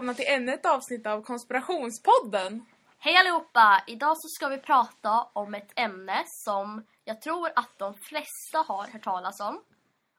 välkomna 0.00 0.14
till 0.14 0.34
ännu 0.34 0.52
ett 0.52 0.66
avsnitt 0.66 1.06
av 1.06 1.22
Konspirationspodden. 1.22 2.64
Hej 2.98 3.16
allihopa! 3.16 3.84
Idag 3.86 4.16
så 4.16 4.28
ska 4.28 4.48
vi 4.48 4.58
prata 4.58 5.22
om 5.32 5.54
ett 5.54 5.72
ämne 5.76 6.22
som 6.26 6.86
jag 7.04 7.22
tror 7.22 7.48
att 7.56 7.78
de 7.78 7.94
flesta 7.94 8.58
har 8.58 8.86
hört 8.92 9.02
talas 9.04 9.40
om. 9.40 9.62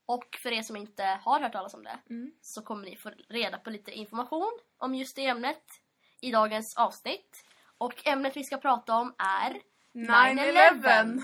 Och 0.05 0.37
för 0.43 0.51
er 0.51 0.61
som 0.61 0.75
inte 0.75 1.03
har 1.03 1.39
hört 1.39 1.51
talas 1.51 1.73
om 1.73 1.83
det 1.83 1.99
Mm. 2.09 2.31
så 2.41 2.61
kommer 2.61 2.85
ni 2.85 2.95
få 2.95 3.11
reda 3.29 3.57
på 3.57 3.69
lite 3.69 3.91
information 3.91 4.59
om 4.77 4.95
just 4.95 5.15
det 5.15 5.25
ämnet 5.25 5.63
i 6.21 6.31
dagens 6.31 6.77
avsnitt. 6.77 7.45
Och 7.77 8.07
ämnet 8.07 8.37
vi 8.37 8.43
ska 8.43 8.57
prata 8.57 8.95
om 8.95 9.13
är 9.17 9.61
9-11. 9.93 11.21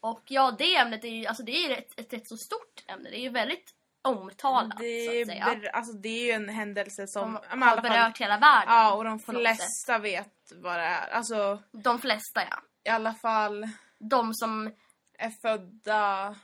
Och 0.00 0.22
ja, 0.24 0.54
det 0.58 0.76
ämnet 0.76 1.04
är 1.04 1.08
ju, 1.08 1.26
alltså 1.26 1.42
det 1.42 1.52
är 1.52 1.78
ett, 1.78 2.00
ett, 2.00 2.12
ett 2.12 2.28
så 2.28 2.36
stort 2.36 2.84
ämne. 2.86 3.10
Det 3.10 3.18
är 3.18 3.22
ju 3.22 3.30
väldigt 3.30 3.74
omtalat 4.08 4.78
Det 4.78 5.06
så 5.06 5.12
är, 5.12 5.22
att 5.22 5.28
säga. 5.28 5.70
alltså, 5.72 5.92
det 5.92 6.08
är 6.08 6.24
ju 6.26 6.30
en 6.32 6.48
händelse 6.48 7.06
som... 7.06 7.38
Som 7.50 7.62
har 7.62 7.68
alla 7.72 7.82
fall- 7.82 7.90
berört 7.90 8.18
hela 8.20 8.38
världen. 8.38 8.74
Ja, 8.74 8.92
och 8.94 9.04
de 9.04 9.18
flesta 9.18 9.98
vet 9.98 10.52
vad 10.54 10.76
det 10.78 10.84
är. 10.84 11.08
Alltså, 11.08 11.62
De 11.72 11.98
flesta 11.98 12.42
ja. 12.50 12.56
i 12.84 12.88
alla 12.88 13.14
fall 13.14 13.68
De 13.98 14.34
som, 14.34 14.72
är 15.18 15.30
födda... 15.30 16.34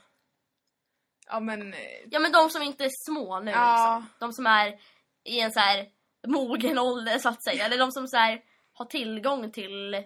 Ja, 1.27 1.39
men... 1.39 1.73
eh, 1.73 1.79
ja 2.11 2.19
men 2.19 2.31
de 2.31 2.49
som 2.49 2.61
inte 2.61 2.85
är 2.85 2.91
små 3.11 3.39
nu 3.39 3.51
Ja. 3.51 3.97
liksom. 3.97 4.09
De 4.19 4.33
som 4.33 4.45
är 4.47 4.79
i 5.23 5.39
en 5.39 5.51
så 5.51 5.59
här 5.59 5.85
mogen 6.27 6.79
ålder 6.79 7.17
så 7.19 7.29
att 7.29 7.43
säga. 7.43 7.65
Eller 7.65 7.77
de 7.77 7.91
som 7.91 8.07
så 8.07 8.17
här 8.17 8.41
har 8.73 8.85
tillgång 8.85 9.51
till 9.51 10.03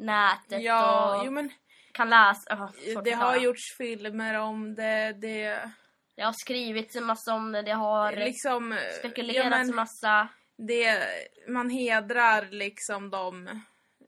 nätet 0.00 0.62
Ja, 0.62 1.16
och 1.18 1.26
jo 1.26 1.30
men 1.32 1.52
kan 1.92 2.10
läsa. 2.10 2.54
Oh, 2.54 3.02
det 3.02 3.10
har 3.12 3.36
gjorts 3.36 3.76
filmer 3.78 4.34
om 4.34 4.74
det. 4.74 5.12
Det 5.12 5.70
Det 6.16 6.22
har 6.22 6.32
skrivits 6.32 6.96
en 6.96 7.04
massa 7.04 7.34
om 7.34 7.52
det. 7.52 7.62
Det 7.62 7.72
har 7.72 8.12
liksom... 8.12 8.72
eh, 8.72 8.78
spekulerats 8.98 9.50
ja, 9.50 9.56
en 9.58 9.74
massa. 9.74 10.28
det, 10.56 11.02
man 11.48 11.70
hedrar 11.70 12.48
liksom 12.50 13.10
de... 13.10 13.46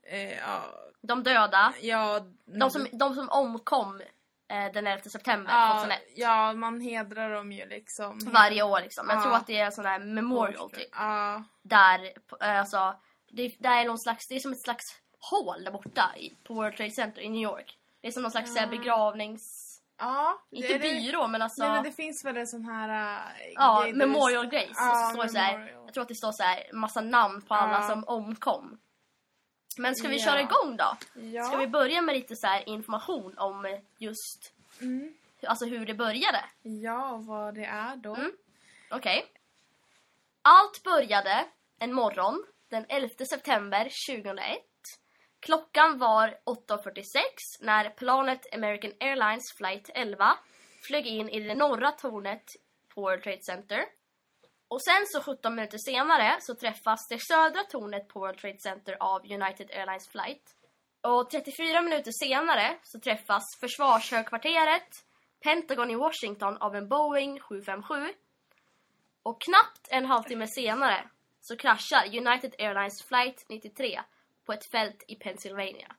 Eh, 0.03 0.37
ja, 0.37 0.61
De 1.01 1.23
döda. 1.23 1.73
ja, 1.81 2.19
De 2.45 2.71
som, 2.71 2.87
de 2.91 3.15
som 3.15 3.29
omkom 3.29 4.01
eh, 4.47 4.71
den 4.73 4.87
11 4.87 5.03
september 5.09 5.51
ja, 5.53 5.73
2001. 5.73 5.99
ja, 6.15 6.53
man 6.53 6.81
hedrar 6.81 7.29
dem 7.33 7.51
ju 7.51 7.65
liksom. 7.65 8.19
Varje 8.25 8.63
år 8.63 8.81
liksom. 8.81 9.05
Jag 9.09 9.17
Ja. 9.17 9.21
tror 9.23 9.35
att 9.35 9.47
det 9.47 9.57
är 9.59 9.65
en 9.65 9.71
sån 9.71 9.85
här 9.85 9.99
memorial 9.99 10.69
typ. 10.71 10.89
Ja, 10.91 11.43
Där, 11.61 12.13
eh, 12.41 12.59
alltså, 12.59 12.95
det, 13.31 13.55
det 13.59 13.67
är 13.67 13.85
någon 13.85 13.99
slags, 13.99 14.27
det 14.27 14.35
är 14.35 14.39
som 14.39 14.51
ett 14.51 14.61
slags 14.61 14.85
hål 15.19 15.63
där 15.63 15.71
borta 15.71 16.11
i, 16.17 16.29
på 16.43 16.53
World 16.53 16.77
Trade 16.77 16.91
Center 16.91 17.21
i 17.21 17.29
New 17.29 17.41
York. 17.43 17.77
Det 18.01 18.07
är 18.07 18.11
som 18.11 18.21
någon 18.23 18.31
slags 18.31 18.55
Ja. 18.55 18.61
ja. 18.61 18.67
begravnings... 18.67 19.58
ja. 19.99 20.41
Inte 20.51 20.67
det- 20.73 20.79
byrå 20.79 21.27
men 21.27 21.41
alltså... 21.41 21.63
Nej 21.63 21.71
men 21.71 21.83
det 21.83 21.91
finns 21.91 22.25
väl 22.25 22.37
en 22.37 22.47
sån 22.47 22.65
här... 22.65 22.89
äh, 23.17 23.51
ja, 23.55 23.81
grej 23.83 23.93
memorial 23.93 24.47
grace. 24.47 24.71
Ja, 24.75 25.23
och 25.23 25.31
så 25.31 25.37
här, 25.37 25.57
memorial. 25.57 25.83
jag 25.85 25.93
tror 25.93 26.01
att 26.01 26.07
det 26.07 26.15
står 26.15 26.31
så 26.31 26.43
här 26.43 26.73
massa 26.73 27.01
namn 27.01 27.41
på 27.41 27.53
alla 27.53 27.73
Ja. 27.81 27.87
som 27.89 28.03
omkom. 28.07 28.79
Men 29.77 29.95
ska 29.95 30.07
vi 30.07 30.17
Ja. 30.17 30.25
köra 30.25 30.41
igång 30.41 30.77
då? 30.77 30.97
Ja. 31.21 31.43
Ska 31.43 31.57
vi 31.57 31.67
börja 31.67 32.01
med 32.01 32.15
lite 32.15 32.35
så 32.35 32.47
information 32.65 33.37
om 33.37 33.79
just 33.97 34.53
Mm. 34.81 35.13
alltså 35.47 35.65
hur 35.65 35.85
det 35.85 35.93
började? 35.93 36.45
Ja, 36.61 37.11
och 37.11 37.25
vad 37.25 37.55
det 37.55 37.65
är 37.65 37.95
då. 37.95 38.15
Mm. 38.15 38.31
Okej. 38.91 39.25
Allt 40.41 40.83
började 40.83 41.45
en 41.79 41.93
morgon 41.93 42.43
den 42.69 42.85
11 42.89 43.09
september 43.29 43.89
2001. 44.07 44.57
Klockan 45.39 45.97
var 45.97 46.37
8.46 46.45 47.13
när 47.59 47.89
planet 47.89 48.53
American 48.53 48.91
Airlines 48.99 49.53
flight 49.57 49.89
11 49.93 50.37
flög 50.87 51.07
in 51.07 51.29
i 51.29 51.39
det 51.39 51.55
norra 51.55 51.91
tornet 51.91 52.43
på 52.93 53.01
World 53.01 53.23
Trade 53.23 53.41
Center. 53.41 53.85
Och 54.67 54.81
sen 54.81 55.05
så 55.05 55.21
17 55.21 55.55
minuter 55.55 55.77
senare 55.77 56.37
så 56.41 56.55
träffas 56.55 57.07
det 57.07 57.19
södra 57.19 57.63
tornet 57.63 58.07
på 58.07 58.19
World 58.19 58.37
Trade 58.37 58.59
Center 58.59 58.97
av 58.99 59.21
United 59.21 59.71
Airlines 59.71 60.07
flight. 60.07 60.55
Och 61.01 61.29
34 61.29 61.81
minuter 61.81 62.11
senare 62.11 62.77
så 62.83 62.99
träffas 62.99 63.43
försvarshögkvarteret 63.59 65.05
Pentagon 65.43 65.91
i 65.91 65.95
Washington 65.95 66.57
av 66.57 66.75
en 66.75 66.87
Boeing 66.87 67.39
757 67.39 68.13
och 69.23 69.41
knappt 69.41 69.87
en 69.89 70.05
halvtimme 70.05 70.47
senare 70.47 71.09
så 71.41 71.57
kraschar 71.57 72.05
United 72.05 72.55
Airlines 72.59 73.03
flight 73.03 73.45
93 73.49 73.99
på 74.49 74.53
ett 74.53 74.71
fält 74.71 75.03
i 75.07 75.15
Pennsylvania. 75.15 75.95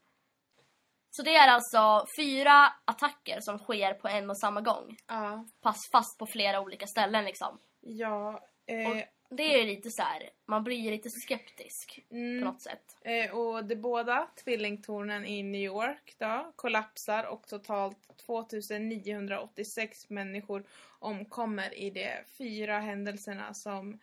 Så 1.10 1.22
det 1.22 1.34
är 1.34 1.48
alltså 1.48 2.06
fyra 2.18 2.72
attacker 2.84 3.40
som 3.40 3.58
sker 3.58 3.94
på 3.94 4.08
en 4.08 4.30
och 4.30 4.38
samma 4.40 4.60
gång. 4.60 4.96
Ja. 5.06 5.46
Fast, 5.62 5.90
fast 5.92 6.18
på 6.18 6.26
flera 6.26 6.60
olika 6.60 6.86
ställen 6.86 7.24
liksom. 7.24 7.58
Ja. 7.80 8.48
Eh, 8.66 8.90
Och 8.90 8.96
det 9.36 9.60
är 9.60 9.64
lite 9.64 9.90
så 9.90 10.02
här, 10.02 10.30
man 10.46 10.64
blir 10.64 10.76
ju 10.76 10.90
lite 10.90 11.08
skeptisk 11.10 12.04
på 12.08 12.14
mm, 12.14 12.40
något 12.40 12.62
sätt. 12.62 12.82
eh, 13.04 13.38
och 13.38 13.64
de 13.64 13.76
båda 13.76 14.28
tvillingtornen 14.44 15.26
i 15.26 15.42
New 15.42 15.60
York 15.60 16.14
då, 16.18 16.52
kollapsar 16.56 17.24
och 17.24 17.46
totalt 17.46 17.98
2986 18.26 20.10
människor 20.10 20.64
omkommer 20.98 21.74
i 21.78 21.90
de 21.90 22.08
fyra 22.38 22.78
händelserna 22.80 23.54
som, 23.54 24.00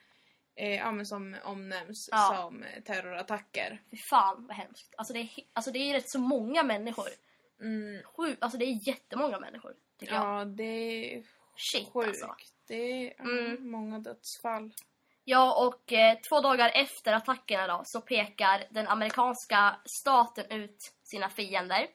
eh, 0.57 0.75
ja, 0.75 0.91
men 0.91 1.05
som 1.05 1.35
omnämns 1.43 2.09
Ja. 2.11 2.33
som 2.37 2.65
terrorattacker. 2.85 3.81
Fy 3.91 3.97
fan 3.97 4.45
vad 4.47 4.55
hemskt. 4.55 4.93
Alltså 4.97 5.13
det 5.13 5.19
är, 5.19 5.29
alltså 5.53 5.71
det 5.71 5.79
är 5.79 5.93
rätt 5.93 6.09
så 6.09 6.19
många 6.19 6.63
människor. 6.63 7.07
Mm, 7.61 8.03
Sju, 8.03 8.35
alltså 8.39 8.57
det 8.57 8.65
är 8.65 8.87
jättemånga 8.87 9.39
människor. 9.39 9.73
Tycker 9.99 10.13
jag. 10.15 10.23
ja, 10.41 10.45
det 10.45 10.63
är 11.15 11.23
Shit 11.55 11.89
sjukt. 11.93 12.07
alltså. 12.07 12.35
Det 12.67 13.07
är 13.13 13.19
Mm. 13.21 13.71
många 13.71 13.99
dödsfall. 13.99 14.73
Ja, 15.23 15.67
och 15.67 15.93
eh, 15.93 16.17
två 16.29 16.41
dagar 16.41 16.71
efter 16.75 17.13
attackerna 17.13 17.67
då 17.67 17.81
så 17.85 18.01
pekar 18.01 18.63
den 18.69 18.87
amerikanska 18.87 19.75
staten 19.85 20.45
ut 20.51 20.93
sina 21.03 21.29
fiender. 21.29 21.87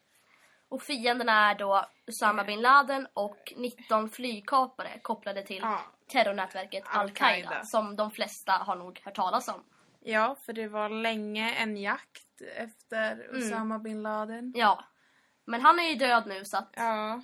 Och 0.73 0.83
fienderna 0.83 1.51
är 1.51 1.55
då 1.55 1.87
Osama 2.09 2.45
bin 2.45 2.61
Laden 2.61 3.07
och 3.15 3.53
19 3.57 4.11
flygkapare 4.11 4.99
kopplade 5.03 5.43
till 5.43 5.59
Ja. 5.63 5.81
terrornätverket 6.13 6.85
Al-Qaida. 6.87 7.49
Al-Qaida 7.49 7.65
som 7.65 7.97
de 7.97 8.11
flesta 8.11 8.53
har 8.53 8.77
nog 8.77 9.01
hört 9.05 9.15
talas 9.15 9.49
om. 9.49 9.65
Ja, 10.01 10.37
för 10.47 10.53
det 10.53 10.69
var 10.69 10.89
länge 10.89 11.55
en 11.55 11.77
jakt 11.77 12.43
efter 12.57 13.13
Mm. 13.13 13.39
Osama 13.39 13.79
bin 13.79 14.03
Laden. 14.03 14.53
Ja. 14.57 14.85
Men 15.47 15.61
han 15.61 15.79
är 15.81 15.85
ju 15.89 15.95
död 15.95 16.27
nu 16.27 16.45
så 16.45 16.57
att 16.57 16.73
Ja. 16.77 17.23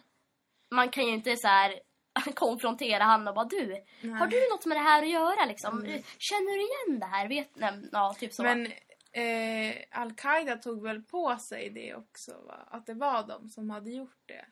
man 0.70 0.88
kan 0.88 1.04
ju 1.06 1.10
inte 1.14 1.36
så 1.36 1.48
här 1.48 1.80
konfrontera 2.34 3.04
han 3.04 3.28
och 3.28 3.34
bara 3.34 3.44
du, 3.44 3.72
har 4.18 4.26
du 4.26 4.50
något 4.50 4.66
med 4.66 4.76
det 4.76 4.82
här 4.82 5.02
att 5.02 5.08
göra 5.10 5.44
liksom? 5.44 5.80
Känner 6.18 6.56
du 6.56 6.60
igen 6.62 7.00
det 7.00 7.06
här? 7.06 7.28
Vet, 7.28 7.56
nej, 7.56 7.72
ja, 7.92 8.14
typ 8.18 8.32
så. 8.32 8.42
Men 8.42 8.72
eh, 9.18 9.76
Al-Qaida 9.90 10.56
tog 10.56 10.82
väl 10.82 11.02
på 11.02 11.36
sig 11.36 11.70
det 11.70 11.94
också 11.94 12.32
va? 12.46 12.58
Att 12.70 12.86
det 12.86 12.94
var 12.94 13.26
de 13.26 13.48
som 13.48 13.70
hade 13.70 13.90
gjort 13.90 14.22
det. 14.26 14.44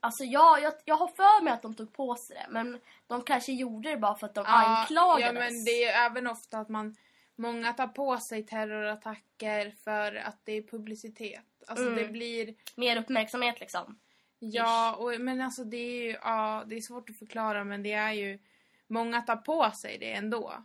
Alltså 0.00 0.24
jag, 0.24 0.62
jag, 0.62 0.72
jag 0.84 0.96
har 0.96 1.08
för 1.08 1.44
mig 1.44 1.52
att 1.52 1.62
de 1.62 1.74
tog 1.74 1.92
på 1.92 2.14
sig 2.14 2.36
det, 2.36 2.46
men 2.50 2.80
de 3.06 3.22
kanske 3.22 3.52
gjorde 3.52 3.90
det 3.90 3.96
bara 3.96 4.14
för 4.14 4.26
att 4.26 4.34
de 4.34 4.44
anklagades. 4.46 5.26
Ja 5.26 5.32
men 5.32 5.64
det 5.64 5.70
är 5.70 5.80
ju 5.80 6.10
även 6.10 6.26
ofta 6.26 6.58
att 6.58 6.68
man 6.68 6.96
Många 7.36 7.72
tar 7.72 7.88
på 7.88 8.18
sig 8.18 8.46
terrorattacker 8.46 9.70
för 9.84 10.14
att 10.14 10.40
det 10.44 10.52
är 10.52 10.62
publicitet. 10.62 11.44
Alltså 11.66 11.84
Mm. 11.86 11.96
det 11.96 12.08
blir 12.08 12.54
Mer 12.76 12.96
uppmärksamhet 12.96 13.60
liksom. 13.60 13.98
Ja, 14.38 14.94
och, 14.96 15.20
men 15.20 15.40
alltså 15.40 15.64
det 15.64 15.76
är 15.76 16.02
ju 16.02 16.10
ja, 16.10 16.64
det 16.66 16.76
är 16.76 16.80
svårt 16.80 17.10
att 17.10 17.18
förklara 17.18 17.64
men 17.64 17.82
det 17.82 17.92
är 17.92 18.12
ju 18.12 18.38
Många 18.86 19.22
tar 19.22 19.36
på 19.36 19.70
sig 19.70 19.98
det 19.98 20.12
ändå. 20.12 20.64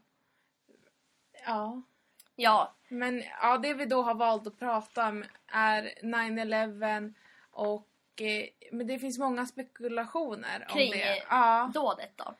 Ja. 1.45 1.81
Ja, 2.35 2.74
Men 2.87 3.23
ja, 3.41 3.57
det 3.57 3.73
vi 3.73 3.85
då 3.85 4.01
har 4.01 4.15
valt 4.15 4.47
att 4.47 4.59
prata 4.59 5.07
om 5.09 5.25
är 5.47 5.93
9-11 6.03 7.13
och 7.51 7.87
eh, 8.21 8.45
men 8.71 8.87
det 8.87 8.99
finns 8.99 9.19
många 9.19 9.45
spekulationer 9.45 10.65
Kring, 10.69 10.91
om 10.93 10.97
det. 10.99 11.17
eh, 11.17 11.23
Ja, 11.29 11.71
dådet 11.73 12.11
då. 12.15 12.35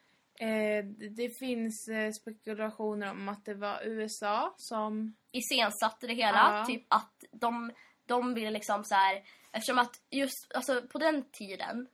eh, 0.46 0.86
det- 0.86 1.40
finns 1.40 1.90
spekulationer 2.22 3.12
om 3.12 3.30
att 3.30 3.46
det 3.46 3.54
var 3.54 3.80
USA 3.84 4.54
som... 4.58 5.16
Iscensatte 5.32 6.08
det 6.08 6.14
hela. 6.14 6.58
Ja. 6.58 6.66
Typ 6.66 6.86
att 6.88 7.24
de, 7.32 7.72
de 8.06 8.34
ville 8.34 8.52
liksom 8.52 8.84
så 8.84 8.96
här, 8.96 9.24
eftersom 9.52 9.80
att 9.80 9.96
just 10.10 10.52
alltså 10.56 10.82
på 10.88 10.98
den 10.98 11.30
tiden, 11.32 11.88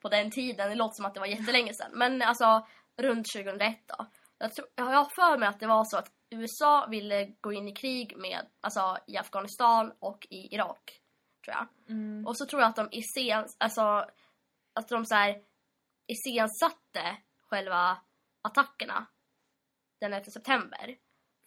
på 0.00 0.08
den 0.08 0.30
tiden, 0.30 0.68
det 0.68 0.74
låter 0.74 0.94
som 0.94 1.04
att 1.04 1.14
det 1.14 1.20
var 1.20 1.26
jättelänge 1.26 1.74
sedan, 1.74 1.90
men 1.94 2.22
alltså 2.22 2.66
runt 2.96 3.26
2001 3.32 3.78
då. 3.86 4.06
Jag, 4.44 4.54
tror, 4.54 4.66
jag 4.74 4.84
har 4.84 5.04
för 5.04 5.38
mig 5.38 5.48
att 5.48 5.60
det 5.60 5.66
var 5.66 5.84
så 5.84 5.96
att 5.96 6.10
USA 6.30 6.86
ville 6.90 7.24
gå 7.40 7.52
in 7.52 7.68
i 7.68 7.72
krig 7.72 8.16
med, 8.16 8.46
alltså 8.60 8.98
i 9.06 9.16
Afghanistan 9.16 9.92
och 9.98 10.26
i 10.30 10.54
Irak, 10.54 11.00
tror 11.44 11.56
jag. 11.56 11.66
Mm, 11.88 12.26
Och 12.26 12.36
så 12.36 12.46
tror 12.46 12.62
jag 12.62 12.68
att 12.68 12.76
de 12.76 12.88
iscen, 12.92 13.46
alltså, 13.58 13.82
att 14.74 14.88
de 14.88 15.06
så 15.06 15.14
här 15.14 15.42
iscensatte 16.06 17.16
själva 17.50 17.98
attackerna 18.42 19.06
den 20.00 20.12
11 20.12 20.24
september. 20.30 20.96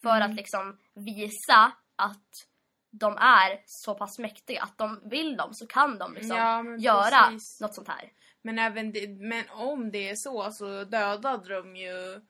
För 0.02 0.16
Mm. 0.16 0.30
att 0.30 0.36
liksom 0.36 0.78
visa 0.94 1.72
att 1.96 2.46
de 2.90 3.16
är 3.16 3.62
så 3.66 3.94
pass 3.94 4.18
mäktiga. 4.18 4.62
Att 4.62 4.78
de 4.78 5.00
vill 5.08 5.36
dem 5.36 5.54
så 5.54 5.66
kan 5.66 5.98
de 5.98 6.14
liksom 6.14 6.36
Ja, 6.36 6.76
göra 6.78 7.30
precis. 7.30 7.60
något 7.60 7.74
sånt 7.74 7.88
här. 7.88 8.12
Men, 8.42 8.58
även 8.58 8.92
det, 8.92 9.08
men 9.08 9.44
om 9.50 9.90
det 9.90 10.08
är 10.10 10.14
så 10.16 10.50
så 10.50 10.84
dödade 10.84 11.54
de 11.54 11.76
ju 11.76 12.20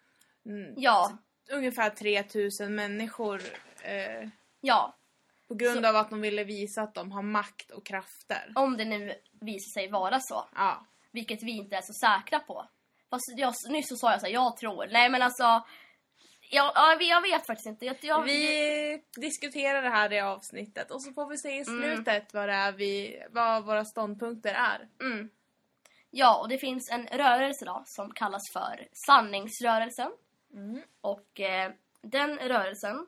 mm, 0.49 0.75
Ja, 0.77 1.19
ungefär 1.51 1.91
3000 1.91 2.75
människor 2.75 3.43
eh, 3.83 4.29
Ja, 4.61 4.95
på 5.49 5.55
grund 5.55 5.81
Så- 5.83 5.89
av 5.89 5.97
att 5.97 6.11
de 6.11 6.21
ville 6.21 6.45
visa 6.45 6.83
att 6.83 6.95
de 6.95 7.13
har 7.13 7.23
makt 7.23 7.71
och 7.71 7.87
krafter. 7.87 8.53
om 8.55 8.77
det 8.77 8.85
nu 8.85 9.15
visar 9.41 9.81
sig 9.81 9.89
vara 9.91 10.21
så. 10.21 10.49
Ja. 10.55 10.87
Vilket 11.13 11.43
vi 11.43 11.51
inte 11.51 11.77
är 11.77 11.81
så 11.83 11.93
säkra 11.93 12.39
på. 12.41 12.69
Fast 13.11 13.25
jag, 13.37 13.55
nyss 13.69 13.89
så 13.89 13.97
sa 13.97 14.11
jag 14.11 14.21
så 14.21 14.27
här, 14.27 14.33
jag 14.33 14.57
tror. 14.57 14.87
Nej 14.91 15.09
men 15.11 15.23
alltså. 15.23 15.63
Jag, 16.51 16.73
jag, 17.03 17.23
vet 17.23 17.47
faktiskt 17.47 17.67
inte. 17.67 17.87
Jag, 17.87 17.97
jag, 18.03 18.23
Vi 18.23 19.03
diskuterar 19.17 19.83
det 19.83 19.91
här 19.91 20.13
i 20.13 20.21
avsnittet 20.21 20.91
och 20.91 21.03
så 21.03 21.13
får 21.13 21.27
vi 21.29 21.39
se 21.39 21.49
i 21.49 21.63
Mm. 21.69 21.83
slutet 21.97 22.35
vad, 22.35 22.49
det 22.49 22.55
är 22.55 22.73
vi, 22.73 23.23
vad 23.31 23.65
våra 23.65 23.85
ståndpunkter 23.85 24.55
är. 24.55 24.89
Mm. 25.07 25.31
Ja, 26.11 26.39
och 26.41 26.49
det 26.49 26.59
finns 26.59 26.91
en 26.91 27.07
rörelse 27.07 27.65
då 27.65 27.83
som 27.87 28.11
kallas 28.13 28.43
för 28.53 28.89
sanningsrörelsen. 29.07 30.11
Mm. 30.55 30.83
Och 31.01 31.41
eh, 31.41 31.73
den 32.03 32.39
rörelsen 32.39 33.07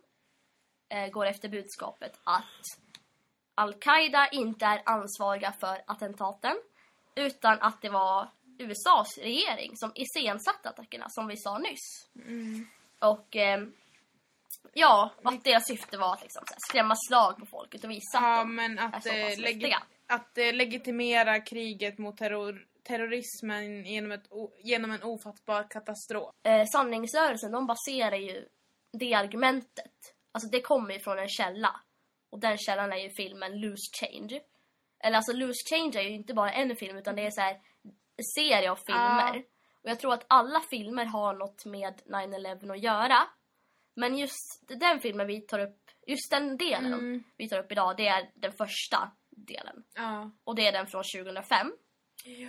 eh, 0.88 1.08
går 1.10 1.26
efter 1.26 1.48
budskapet 1.48 2.20
att 2.24 2.44
Al-Qaida 3.54 4.28
inte 4.32 4.64
är 4.66 4.82
ansvariga 4.86 5.52
för 5.52 5.82
attentaten 5.86 6.56
utan 7.14 7.58
att 7.60 7.82
det 7.82 7.88
var 7.88 8.28
USAs 8.58 9.18
regering 9.18 9.76
som 9.76 9.92
iscensatte 9.94 10.68
attackerna 10.68 11.06
som 11.08 11.26
vi 11.26 11.36
sa 11.36 11.58
nyss. 11.58 12.08
Mm. 12.26 12.66
Och 12.98 13.36
eh, 13.36 13.64
ja, 14.72 15.10
att 15.22 15.44
deras 15.44 15.66
syfte 15.66 15.98
var 15.98 16.12
att 16.12 16.22
liksom, 16.22 16.42
skrämma 16.68 16.94
slag 17.08 17.36
på 17.38 17.46
folket 17.46 17.84
och 17.84 17.90
visa 17.90 18.00
Ja, 18.12 18.34
att 18.40 18.46
de 18.46 18.54
men 18.54 18.78
är 18.78 18.96
att, 18.96 19.02
så 19.02 19.08
eh, 19.12 19.28
pass 19.28 19.38
mäktiga. 19.38 19.82
att 20.06 20.38
eh, 20.38 20.52
legitimera 20.52 21.40
kriget 21.40 21.98
mot 21.98 22.16
terror 22.16 22.66
terrorismen 22.84 23.84
genom, 23.86 24.12
ett 24.12 24.28
genom 24.64 24.90
en 24.90 25.02
ofattbar 25.02 25.70
katastrof. 25.70 26.34
eh, 26.42 26.64
sanningsrörelsen 26.72 27.52
de 27.52 27.66
baserar 27.66 28.16
ju 28.16 28.48
det 28.92 29.14
argumentet. 29.14 30.14
Alltså 30.32 30.48
det 30.50 30.60
kommer 30.60 30.94
ju 30.94 31.00
från 31.00 31.18
en 31.18 31.28
källa. 31.28 31.80
Och 32.30 32.40
den 32.40 32.58
källan 32.58 32.92
är 32.92 32.96
ju 32.96 33.10
filmen 33.10 33.60
Loose 33.60 33.90
Change. 34.00 34.40
Eller 34.98 35.16
alltså 35.16 35.32
Loose 35.32 35.68
Change 35.70 35.98
är 35.98 36.02
ju 36.02 36.10
inte 36.10 36.34
bara 36.34 36.52
en 36.52 36.76
film 36.76 36.96
utan 36.96 37.16
det 37.16 37.26
är 37.26 37.30
så 37.30 37.40
här 37.40 37.54
en 38.16 38.24
serie 38.36 38.70
av 38.70 38.76
filmer. 38.76 39.34
Ja. 39.36 39.42
Och 39.82 39.90
jag 39.90 40.00
tror 40.00 40.14
att 40.14 40.24
alla 40.28 40.60
filmer 40.70 41.04
har 41.04 41.34
något 41.34 41.64
med 41.64 42.02
9-11 42.06 42.72
att 42.72 42.80
göra. 42.82 43.16
Men 43.94 44.18
just 44.18 44.62
den 44.80 45.00
filmen 45.00 45.26
vi 45.26 45.40
tar 45.40 45.58
upp, 45.58 45.90
just 46.06 46.30
den 46.30 46.56
delen 46.56 46.92
Mm. 46.94 47.22
vi 47.36 47.48
tar 47.48 47.58
upp 47.58 47.72
idag, 47.72 47.96
det 47.96 48.08
är 48.08 48.30
den 48.34 48.52
första 48.52 49.10
delen. 49.30 49.84
Ja. 49.94 50.30
Och 50.44 50.54
det 50.54 50.66
är 50.66 50.72
den 50.72 50.86
från 50.86 51.04
2005. 51.16 51.72
ja. 52.24 52.48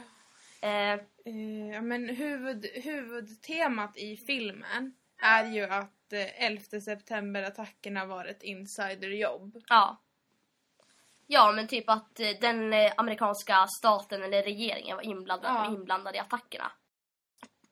Eh, 0.61 0.99
Eh, 1.25 1.81
men 1.81 2.09
huvud, 2.09 2.65
huvudtemat 2.73 3.97
i 3.97 4.17
filmen 4.17 4.95
är 5.21 5.45
ju 5.45 5.63
att 5.63 6.13
eh, 6.13 6.43
11 6.45 6.61
september-attackerna 6.85 8.05
var 8.05 8.25
ett 8.25 8.43
insiderjobb. 8.43 9.61
Ja. 9.67 10.01
Ja, 11.27 11.51
men 11.51 11.67
typ 11.67 11.89
att 11.89 12.19
eh, 12.19 12.29
den 12.41 12.73
eh, 12.73 12.91
amerikanska 12.97 13.67
staten 13.67 14.23
eller 14.23 14.43
regeringen 14.43 14.95
var 14.97 15.03
inblandad, 15.03 15.51
Ja. 15.55 15.65
inblandad 15.75 16.15
i 16.15 16.19
attackerna. 16.19 16.71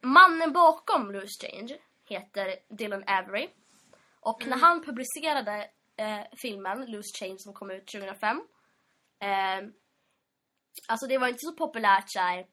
Mannen 0.01 0.53
bakom 0.53 1.11
Loose 1.11 1.47
Change 1.47 1.77
heter 2.05 2.55
Dylan 2.69 3.03
Avery. 3.07 3.49
Och 4.19 4.47
när 4.47 4.57
han 4.57 4.83
publicerade 4.83 5.69
eh, 5.95 6.21
filmen 6.41 6.91
Loose 6.91 7.17
Change 7.19 7.37
som 7.39 7.53
kom 7.53 7.71
ut 7.71 7.87
2005. 7.87 8.41
Eh, 9.19 9.69
alltså 10.87 11.07
det 11.07 11.17
var 11.17 11.27
inte 11.27 11.39
så 11.41 11.53
populärt 11.53 12.05
så 12.07 12.19
här, 12.19 12.45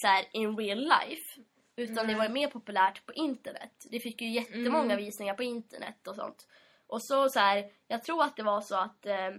så 0.00 0.06
här 0.06 0.24
in 0.32 0.56
real 0.56 0.78
life. 0.78 1.40
Utan 1.76 1.94
det 1.96 2.02
Nej. 2.06 2.14
var 2.16 2.28
mer 2.28 2.48
populärt 2.48 3.06
på 3.06 3.12
internet. 3.12 3.86
Det 3.90 4.00
fick 4.00 4.20
ju 4.20 4.30
jättemånga 4.30 4.84
Mm. 4.92 4.96
visningar 4.96 5.34
på 5.34 5.42
internet 5.42 6.06
och 6.08 6.14
sånt. 6.16 6.46
Och 6.86 7.02
så 7.02 7.28
så 7.28 7.38
här, 7.40 7.70
jag 7.88 8.02
tror 8.04 8.22
att 8.22 8.36
det 8.36 8.42
var 8.42 8.60
så 8.60 8.76
att 8.76 9.06
eh, 9.06 9.30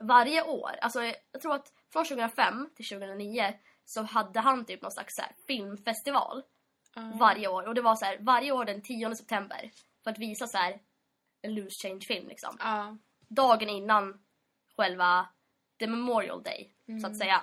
varje 0.00 0.42
år, 0.42 0.70
alltså 0.80 1.02
jag 1.32 1.40
tror 1.42 1.54
att 1.54 1.72
från 1.92 2.04
2005 2.04 2.70
till 2.76 2.86
2009 2.88 3.54
så 3.84 4.02
hade 4.02 4.40
han 4.40 4.64
typ 4.64 4.82
någon 4.82 4.90
slags 4.92 5.14
så 5.16 5.22
här, 5.22 5.32
filmfestival 5.46 6.42
Ja. 6.94 7.12
varje 7.20 7.48
år. 7.48 7.68
Och 7.68 7.74
det 7.74 7.80
var 7.82 7.94
så 7.96 8.04
här, 8.04 8.18
varje 8.20 8.52
år 8.52 8.64
den 8.64 8.82
10 8.82 9.14
september 9.14 9.70
för 10.04 10.10
att 10.10 10.18
visa 10.18 10.46
så 10.46 10.58
här 10.58 10.80
en 11.42 11.54
loose 11.54 11.88
change 11.88 12.00
film 12.00 12.28
liksom. 12.28 12.56
Ja. 12.60 12.96
Dagen 13.28 13.68
innan 13.68 14.24
själva 14.76 15.28
the 15.78 15.86
memorial 15.86 16.42
day 16.42 16.74
så 16.86 16.92
Mm. 16.92 17.04
att 17.04 17.16
säga. 17.18 17.42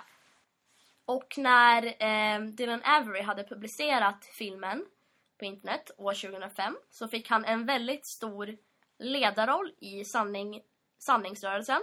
Och 1.10 1.38
när 1.38 1.86
eh, 1.86 2.42
Dylan 2.42 2.82
Avery 2.84 3.22
hade 3.22 3.44
publicerat 3.44 4.26
filmen 4.26 4.86
på 5.40 5.46
internet 5.46 5.92
år 5.98 6.14
2005 6.14 6.78
så 6.90 7.08
fick 7.08 7.30
han 7.30 7.46
en 7.46 7.66
väldigt 7.66 8.06
stor 8.06 8.58
ledarroll 9.00 9.72
i 9.82 10.06
sanning, 10.06 10.62
sanningsrörelsen. 11.00 11.82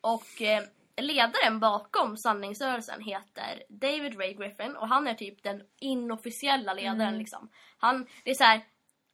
Och 0.00 0.42
eh, 0.42 0.62
ledaren 0.96 1.60
bakom 1.60 2.16
sanningsrörelsen 2.16 3.00
heter 3.00 3.62
David 3.68 4.18
Ray 4.18 4.34
Griffin 4.34 4.76
och 4.76 4.88
han 4.88 5.06
är 5.06 5.14
typ 5.14 5.42
den 5.42 5.62
inofficiella 5.80 6.74
ledaren 6.74 7.00
Mm. 7.00 7.18
liksom. 7.18 7.50
Han, 7.78 8.06
det 8.24 8.30
är 8.30 8.34
så 8.34 8.44
här, 8.44 8.60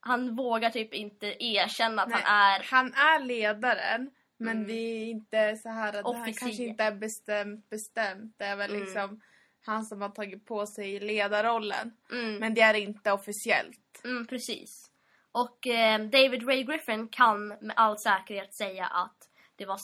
han 0.01 0.37
vågar 0.37 0.71
typ 0.71 0.95
inte 0.95 1.45
erkänna 1.45 2.03
att 2.03 2.09
Nej, 2.09 2.23
han 2.25 2.51
är 2.51 2.63
Han 2.71 2.87
är 2.95 3.25
ledaren, 3.25 4.11
men 4.41 4.57
Mm. 4.57 4.67
det 4.69 4.73
är 4.73 5.05
inte 5.07 5.57
så 5.57 5.69
här 5.69 5.89
att 5.99 6.05
det 6.05 6.17
här 6.19 6.33
kanske 6.39 6.63
inte 6.65 6.85
är 6.85 6.93
bestämt 6.95 7.71
bestämt. 7.71 8.35
Det 8.39 8.45
är 8.45 8.57
väl 8.57 8.71
Mm. 8.71 8.83
liksom 8.83 9.21
han 9.67 9.85
som 9.85 10.01
har 10.03 10.09
tagit 10.09 10.47
på 10.47 10.67
sig 10.67 11.01
ledarrollen. 11.01 11.93
mm, 12.13 12.37
Men 12.37 12.55
det 12.55 12.61
är 12.61 12.75
inte 12.75 13.13
officiellt. 13.13 14.01
mm, 14.05 14.27
precis. 14.27 14.91
Och 15.33 15.67
eh, 15.67 15.99
David 16.01 16.49
Ray 16.49 16.63
Griffin 16.63 17.09
kan 17.09 17.49
med 17.49 17.73
all 17.77 17.99
säkerhet 17.99 18.55
säga 18.55 18.87
att 18.87 19.29
det 19.57 19.67
var 19.67 19.79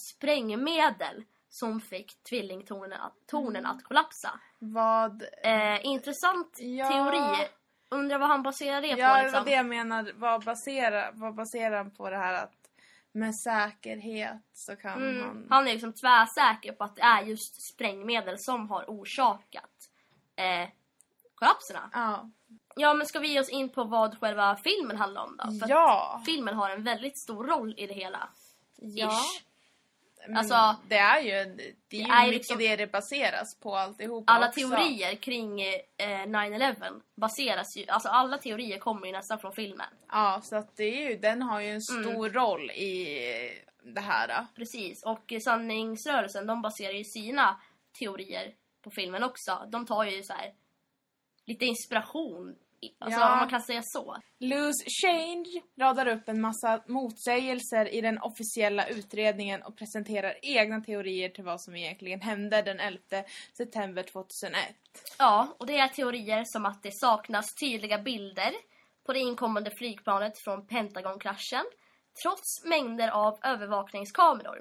sprängmedel 0.46 1.24
som 1.48 1.80
fick 1.80 2.22
tvillingtornen 2.22 3.00
att, 3.00 3.14
tornen 3.26 3.56
Mm. 3.64 3.70
att 3.70 3.84
kollapsa. 3.84 4.40
Vad... 4.58 5.22
Eh, 5.42 5.86
intressant 5.86 6.56
Ja. 6.60 6.88
teori. 6.88 7.48
Undrar 7.90 8.18
vad 8.18 8.28
han 8.28 8.42
baserar 8.42 8.80
det 8.82 8.86
Ja, 8.88 9.08
på 9.10 9.16
det 9.16 9.22
liksom. 9.22 9.38
var 9.40 9.44
det 9.50 9.56
jag 9.56 9.66
menar. 9.66 10.12
Vad 10.16 10.44
baserar, 10.44 11.10
vad 11.14 11.34
baserar 11.34 11.76
han 11.76 11.90
på 11.90 12.10
det 12.10 12.16
här 12.16 12.34
att 12.44 12.65
med 13.16 13.34
säkerhet 13.36 14.42
så 14.52 14.76
kan 14.76 15.02
Mm. 15.02 15.22
han... 15.22 15.46
Han 15.50 15.68
är 15.68 15.72
liksom 15.72 15.92
tvärsäker 15.92 16.72
på 16.72 16.84
att 16.84 16.96
det 16.96 17.02
är 17.02 17.22
just 17.22 17.62
sprängmedel 17.62 18.38
som 18.38 18.70
har 18.70 18.84
orsakat 18.88 19.70
eh, 20.36 20.68
kollapserna. 21.34 21.90
Ja. 21.92 22.30
Ja, 22.76 22.94
men 22.94 23.06
ska 23.06 23.18
vi 23.18 23.28
ge 23.32 23.40
oss 23.40 23.48
in 23.48 23.68
på 23.68 23.84
vad 23.84 24.18
själva 24.20 24.56
filmen 24.56 24.96
handlar 24.96 25.22
om 25.24 25.36
då? 25.36 25.58
För 25.58 25.68
Ja. 25.68 26.22
filmen 26.26 26.54
har 26.54 26.70
en 26.70 26.82
väldigt 26.84 27.18
stor 27.18 27.44
roll 27.44 27.74
i 27.76 27.86
det 27.86 27.94
hela. 27.94 28.28
ja. 28.76 29.08
Ish. 29.10 29.42
Alltså- 30.36 30.76
det 30.88 30.96
är 30.96 31.20
ju, 31.20 31.56
det 31.88 31.96
är 31.96 32.00
ju 32.06 32.12
är 32.12 32.20
mycket 32.26 32.34
liksom- 32.34 32.58
det 32.58 32.76
det 32.76 32.86
baseras 32.86 33.58
på 33.60 33.76
alltihopa 33.76 34.32
Alla 34.32 34.48
också. 34.48 34.60
teorier 34.60 35.14
kring 35.14 35.60
eh, 35.62 36.26
9-11 36.26 37.00
baseras 37.16 37.76
ju, 37.76 37.88
alltså 37.88 38.08
alla 38.08 38.38
teorier 38.38 38.78
kommer 38.78 39.06
ju 39.06 39.12
nästan 39.12 39.38
från 39.38 39.52
filmen. 39.52 39.86
Ja, 40.08 40.40
så 40.44 40.56
att 40.56 40.76
det 40.76 40.84
är 40.84 41.10
ju, 41.10 41.16
den 41.16 41.42
har 41.42 41.60
ju 41.60 41.66
en 41.66 41.80
Mm. 41.90 42.04
stor 42.04 42.30
roll 42.30 42.70
i 42.70 43.18
det 43.82 44.00
här. 44.00 44.28
då. 44.28 44.46
Precis, 44.56 45.02
och 45.04 45.32
sanningsrörelsen 45.44 46.46
de 46.46 46.62
baserar 46.62 46.92
ju 46.92 47.04
sina 47.04 47.60
teorier 47.98 48.54
på 48.82 48.90
filmen 48.90 49.22
också. 49.22 49.66
De 49.72 49.86
tar 49.86 50.04
ju 50.04 50.22
så 50.22 50.32
här 50.32 50.52
lite 51.46 51.64
inspiration, 51.64 52.56
alltså 52.98 53.20
Ja. 53.20 53.32
om 53.32 53.38
man 53.38 53.48
kan 53.48 53.62
säga 53.62 53.80
så. 53.84 54.16
Loose 54.40 54.84
Change 55.02 55.46
radar 55.80 56.08
upp 56.08 56.28
en 56.28 56.40
massa 56.40 56.82
motsägelser 56.86 57.94
i 57.94 58.00
den 58.00 58.18
officiella 58.18 58.86
utredningen 58.88 59.62
och 59.62 59.76
presenterar 59.78 60.34
egna 60.42 60.80
teorier 60.80 61.28
till 61.28 61.44
vad 61.44 61.60
som 61.60 61.76
egentligen 61.76 62.20
hände 62.20 62.62
den 62.62 62.80
11 62.80 62.98
september 63.56 64.02
2001. 64.02 64.54
Ja, 65.18 65.56
och 65.58 65.66
det 65.66 65.78
är 65.78 65.88
teorier 65.88 66.42
som 66.46 66.66
att 66.66 66.82
det 66.82 66.90
saknas 66.92 67.54
tydliga 67.54 67.98
bilder 67.98 68.52
på 69.06 69.12
det 69.12 69.18
inkommande 69.20 69.70
flygplanet 69.78 70.38
från 70.44 70.66
Pentagonkraschen 70.66 71.64
trots 72.22 72.64
mängder 72.64 73.08
av 73.08 73.38
övervakningskameror. 73.42 74.60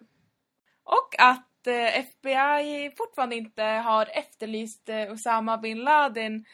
Och 0.84 1.16
att 1.20 1.68
eh, 1.68 2.00
FBI 2.00 2.92
fortfarande 2.98 3.36
inte 3.36 3.64
har 3.64 4.06
efterlyst 4.06 4.90
eh, 4.90 5.12
Osama 5.12 5.58
bin 5.58 5.78
Laden 5.78 6.46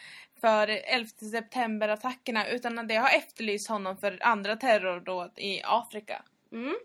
för 0.41 0.67
11 0.67 1.07
september-attackerna 1.31 2.48
utan 2.48 2.79
att 2.79 2.88
det 2.88 2.95
har 2.95 3.10
efterlyst 3.10 3.69
honom 3.69 3.98
för 3.98 4.17
andra 4.21 4.55
terrordåd 4.55 5.31
i 5.36 5.62
Afrika. 5.63 6.24
Mm. 6.51 6.75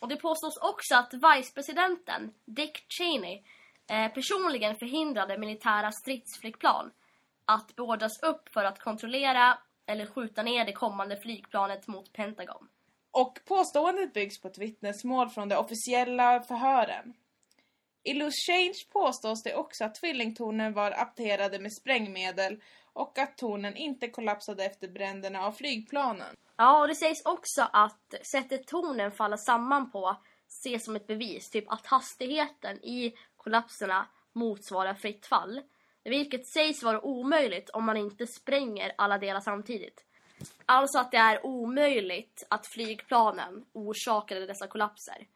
Och 0.00 0.08
det 0.08 0.16
påstås 0.16 0.56
också 0.56 0.94
att 0.94 1.14
vicepresidenten 1.14 2.34
Dick 2.44 2.86
Cheney 2.88 3.42
eh, 3.90 4.12
personligen 4.12 4.76
förhindrade 4.76 5.38
militära 5.38 5.92
stridsflygplan 5.92 6.90
att 7.44 7.76
beordras 7.76 8.22
upp 8.22 8.48
för 8.52 8.64
att 8.64 8.78
kontrollera 8.78 9.58
eller 9.86 10.06
skjuta 10.06 10.42
ner 10.42 10.64
det 10.64 10.72
kommande 10.72 11.16
flygplanet 11.16 11.86
mot 11.86 12.12
Pentagon. 12.12 12.68
Och 13.10 13.38
påståendet 13.44 14.12
byggs 14.12 14.40
på 14.40 14.48
ett 14.48 14.58
vittnesmål 14.58 15.30
från 15.30 15.48
de 15.48 15.56
officiella 15.56 16.40
förhören. 16.40 17.14
I 18.02 18.14
Loose 18.14 18.52
Change 18.52 18.78
påstås 18.92 19.42
det 19.42 19.54
också 19.54 19.84
att 19.84 19.94
tvillingtornen 19.94 20.72
var 20.72 20.90
apterade 20.90 21.58
med 21.58 21.72
sprängmedel 21.72 22.60
och 22.98 23.18
att 23.18 23.36
tornen 23.36 23.76
inte 23.76 24.08
kollapsade 24.08 24.64
efter 24.64 24.88
bränderna 24.88 25.40
av 25.40 25.52
flygplanen. 25.52 26.36
Ja, 26.56 26.80
och 26.80 26.88
det 26.88 26.94
sägs 26.94 27.24
också 27.24 27.68
att 27.72 28.14
sättet 28.22 28.66
tornen 28.66 29.12
faller 29.12 29.36
samman 29.36 29.90
på 29.90 30.16
ses 30.48 30.84
som 30.84 30.96
ett 30.96 31.06
bevis, 31.06 31.50
typ 31.50 31.72
att 31.72 31.86
hastigheten 31.86 32.84
i 32.84 33.14
kollapserna 33.36 34.06
motsvarar 34.32 34.94
fritt 34.94 35.26
fall. 35.26 35.60
Vilket 36.04 36.46
sägs 36.46 36.82
vara 36.82 37.04
omöjligt 37.04 37.70
om 37.70 37.84
man 37.84 37.96
inte 37.96 38.26
spränger 38.26 38.92
alla 38.98 39.18
delar 39.18 39.40
samtidigt. 39.40 40.04
Alltså 40.66 40.98
att 40.98 41.10
det 41.10 41.16
är 41.16 41.46
omöjligt 41.46 42.46
att 42.50 42.66
flygplanen 42.66 43.64
orsakade 43.72 44.46
dessa 44.46 44.66
kollapser. 44.66 45.26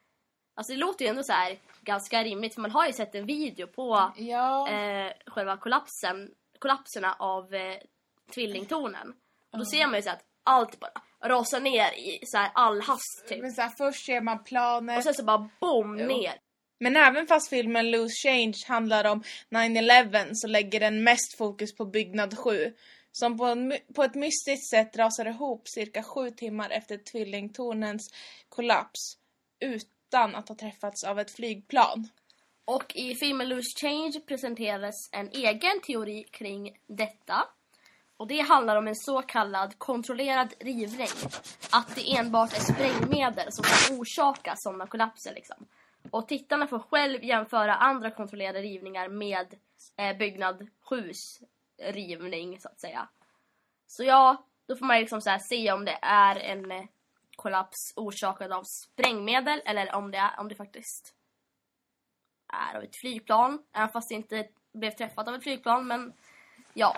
Alltså 0.54 0.72
det 0.72 0.78
låter 0.78 1.04
ju 1.04 1.08
ändå 1.08 1.22
så 1.22 1.32
här 1.32 1.58
ganska 1.80 2.24
rimligt 2.24 2.54
för 2.54 2.60
man 2.60 2.70
har 2.70 2.86
ju 2.86 2.92
sett 2.92 3.14
en 3.14 3.26
video 3.26 3.66
på 3.66 4.12
Ja, 4.16 4.70
eh, 4.70 5.12
själva 5.26 5.56
kollapsen, 5.56 6.30
kollapserna 6.62 7.16
av 7.18 7.54
eh, 7.54 7.76
tvillingtornen. 8.34 9.14
Och 9.52 9.58
då 9.58 9.64
ser 9.64 9.86
man 9.86 9.96
ju 9.96 10.02
så 10.02 10.10
att 10.10 10.24
allt 10.44 10.80
bara 10.80 10.92
rasar 11.24 11.60
ner 11.60 11.92
i 11.92 12.20
så 12.26 12.38
här 12.38 12.50
all 12.54 12.80
hast 12.80 13.28
typ. 13.28 13.42
men 13.42 13.52
så 13.52 13.62
här, 13.62 13.72
först 13.78 14.06
ser 14.06 14.20
man 14.20 14.44
planet. 14.44 14.96
Och 14.98 15.04
sen 15.04 15.14
så 15.14 15.24
bara 15.24 15.50
boom 15.60 15.98
Jo. 15.98 16.06
ner. 16.06 16.34
Men 16.80 16.96
även 16.96 17.26
fast 17.26 17.48
filmen 17.48 17.90
Loose 17.90 18.28
Change 18.28 18.54
handlar 18.68 19.04
om 19.04 19.22
9-11 19.50 20.30
så 20.32 20.48
lägger 20.48 20.80
den 20.80 21.04
mest 21.04 21.38
fokus 21.38 21.74
på 21.74 21.84
byggnad 21.84 22.38
7. 22.38 22.74
Som 23.12 23.38
på, 23.38 23.44
en, 23.44 23.76
på 23.94 24.04
ett 24.04 24.14
mystiskt 24.14 24.70
sätt 24.70 24.96
rasar 24.96 25.26
ihop 25.26 25.68
cirka 25.68 26.02
sju 26.02 26.30
timmar 26.30 26.70
efter 26.70 26.96
tvillingtornens 26.96 28.10
kollaps. 28.48 29.00
Utan 29.60 30.34
att 30.34 30.48
ha 30.48 30.56
träffats 30.56 31.04
av 31.04 31.20
ett 31.20 31.30
flygplan. 31.30 32.08
Och 32.64 32.92
i 32.94 33.14
filmen 33.14 33.48
Loose 33.48 33.80
Change 33.80 34.20
presenterades 34.26 34.94
en 35.12 35.28
egen 35.28 35.80
teori 35.80 36.24
kring 36.24 36.78
detta. 36.86 37.48
Och 38.16 38.26
det 38.26 38.40
handlar 38.40 38.76
om 38.76 38.88
en 38.88 38.96
så 38.96 39.22
kallad 39.22 39.78
kontrollerad 39.78 40.54
rivning. 40.60 41.08
Att 41.72 41.94
det 41.94 42.16
enbart 42.16 42.52
är 42.52 42.60
sprängmedel 42.60 43.52
som 43.52 43.64
kan 43.64 43.98
orsaka 43.98 44.54
sådana 44.56 44.86
kollapser. 44.86 45.34
Liksom. 45.34 45.66
Och 46.10 46.28
tittarna 46.28 46.66
får 46.66 46.78
själv 46.78 47.24
jämföra 47.24 47.74
andra 47.74 48.10
kontrollerade 48.10 48.62
rivningar 48.62 49.08
med 49.08 49.54
eh, 49.96 50.16
byggnad 50.16 50.68
7 50.80 51.12
rivning 51.82 52.60
så 52.60 52.68
att 52.68 52.80
säga. 52.80 53.08
Så 53.86 54.04
ja, 54.04 54.46
då 54.66 54.76
får 54.76 54.86
man 54.86 55.00
liksom 55.00 55.20
så 55.20 55.30
här 55.30 55.38
se 55.38 55.72
om 55.72 55.84
det 55.84 55.98
är 56.02 56.36
en 56.36 56.70
eh, 56.70 56.84
kollaps 57.36 57.92
orsakad 57.96 58.52
av 58.52 58.62
sprängmedel 58.64 59.62
eller 59.64 59.94
om 59.94 60.10
det, 60.10 60.18
är, 60.18 60.40
om 60.40 60.48
det 60.48 60.54
faktiskt 60.54 61.14
är 62.52 62.76
av 62.76 62.82
ett 62.82 63.00
flygplan. 63.00 63.62
Även 63.72 63.88
fast 63.88 64.08
det 64.08 64.14
inte 64.14 64.48
blev 64.72 64.90
träffat 64.90 65.28
av 65.28 65.34
ett 65.34 65.42
flygplan. 65.42 65.86
Men 65.86 66.12
ja. 66.74 66.96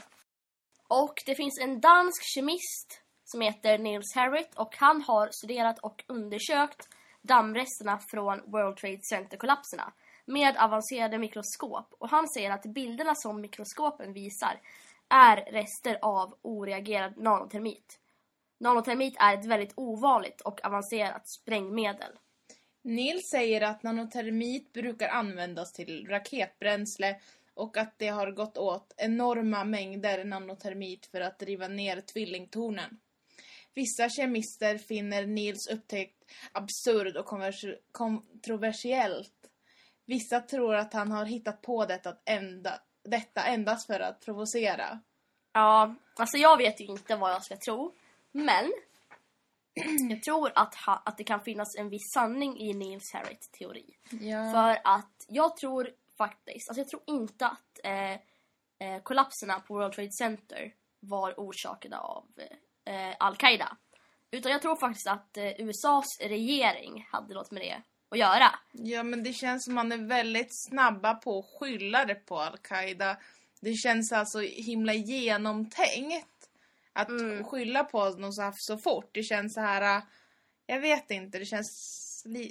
Och 0.88 1.14
det 1.26 1.34
finns 1.34 1.58
en 1.60 1.80
dansk 1.80 2.22
kemist 2.34 3.02
som 3.24 3.40
heter 3.40 3.78
Niels 3.78 4.14
Harrit 4.14 4.54
och 4.54 4.76
han 4.76 5.02
har 5.02 5.28
studerat 5.32 5.78
och 5.78 6.04
undersökt 6.06 6.88
dammresterna 7.22 7.98
från 7.98 8.50
World 8.50 8.76
Trade 8.76 9.00
Center-kollapserna 9.02 9.92
med 10.24 10.56
avancerade 10.56 11.18
mikroskop. 11.18 11.94
Och 11.98 12.08
han 12.08 12.28
säger 12.28 12.50
att 12.50 12.62
bilderna 12.62 13.14
som 13.14 13.40
mikroskopen 13.40 14.12
visar 14.12 14.60
är 15.08 15.36
rester 15.36 15.98
av 16.02 16.38
oreagerad 16.42 17.16
nanotermit. 17.16 18.00
Nanotermit 18.60 19.16
är 19.20 19.38
ett 19.38 19.46
väldigt 19.46 19.72
ovanligt 19.76 20.40
och 20.40 20.64
avancerat 20.64 21.28
sprängmedel. 21.28 22.18
Nils 22.84 23.30
säger 23.30 23.60
att 23.60 23.82
nanotermit 23.82 24.72
brukar 24.72 25.08
användas 25.08 25.72
till 25.72 26.06
raketbränsle 26.08 27.20
och 27.54 27.76
att 27.76 27.98
det 27.98 28.08
har 28.08 28.30
gått 28.30 28.58
åt 28.58 28.94
enorma 28.96 29.64
mängder 29.64 30.24
nanotermit 30.24 31.06
för 31.06 31.20
att 31.20 31.38
driva 31.38 31.68
ner 31.68 32.00
tvillingtornen. 32.00 33.00
Vissa 33.74 34.08
kemister 34.08 34.78
finner 34.78 35.26
Nils 35.26 35.68
upptäckt 35.68 36.24
absurd 36.52 37.16
och 37.16 37.26
kontroversiellt. 37.92 39.50
Vissa 40.06 40.40
tror 40.40 40.74
att 40.74 40.92
han 40.92 41.10
har 41.10 41.24
hittat 41.24 41.62
på 41.62 41.86
detta, 41.86 42.16
enda, 42.24 42.80
detta 43.04 43.44
endast 43.44 43.86
för 43.86 44.00
att 44.00 44.20
provocera. 44.20 45.00
Ja, 45.52 45.94
alltså 46.16 46.36
jag 46.36 46.56
vet 46.56 46.80
ju 46.80 46.84
inte 46.84 47.16
vad 47.16 47.30
jag 47.30 47.44
ska 47.44 47.56
tro. 47.56 47.94
Men 48.32 48.72
jag 50.10 50.22
tror 50.22 50.52
att, 50.54 50.74
ha, 50.74 51.02
att 51.04 51.18
det 51.18 51.24
kan 51.24 51.40
finnas 51.40 51.76
en 51.76 51.88
viss 51.88 52.12
sanning 52.12 52.60
i 52.60 52.74
Niels 52.74 53.12
Harrit 53.12 53.52
teori. 53.52 53.96
Ja. 54.10 54.52
För 54.52 54.80
att 54.84 55.26
jag 55.28 55.56
tror 55.56 55.90
faktiskt, 56.18 56.68
alltså 56.68 56.80
jag 56.80 56.88
tror 56.88 57.02
inte 57.06 57.46
att 57.46 57.80
eh, 57.84 58.12
eh, 58.88 59.02
kollapserna 59.02 59.60
på 59.60 59.74
World 59.74 59.92
Trade 59.92 60.12
Center 60.12 60.72
var 61.00 61.34
orsakade 61.36 61.98
av 61.98 62.24
eh, 62.84 63.16
Al-Qaida. 63.18 63.76
Utan 64.30 64.52
jag 64.52 64.62
tror 64.62 64.76
faktiskt 64.76 65.08
att 65.08 65.36
eh, 65.36 65.60
USAs 65.60 66.20
regering 66.20 67.06
hade 67.12 67.34
något 67.34 67.50
med 67.50 67.62
det 67.62 67.82
att 68.10 68.18
göra. 68.18 68.50
Ja, 68.72 69.02
men 69.02 69.22
det 69.22 69.32
känns 69.32 69.64
som 69.64 69.74
man 69.74 69.92
är 69.92 70.08
väldigt 70.08 70.64
snabba 70.68 71.14
på 71.14 71.38
att 71.38 71.60
skylla 71.60 72.04
det 72.04 72.14
på 72.14 72.38
Al-Qaida. 72.40 73.16
Det 73.60 73.74
känns 73.74 74.12
alltså 74.12 74.38
himla 74.40 74.94
genomtänkt 74.94 76.33
att 76.94 77.08
Mm. 77.08 77.44
skylla 77.44 77.84
på 77.84 78.10
något 78.10 78.34
så, 78.34 78.52
så 78.56 78.78
fort. 78.78 79.10
Det 79.12 79.22
känns 79.22 79.54
så 79.54 79.60
här, 79.60 79.96
äh, 79.96 80.02
jag 80.66 80.80
vet 80.80 81.10
inte, 81.10 81.38
det 81.38 81.44
känns 81.44 82.00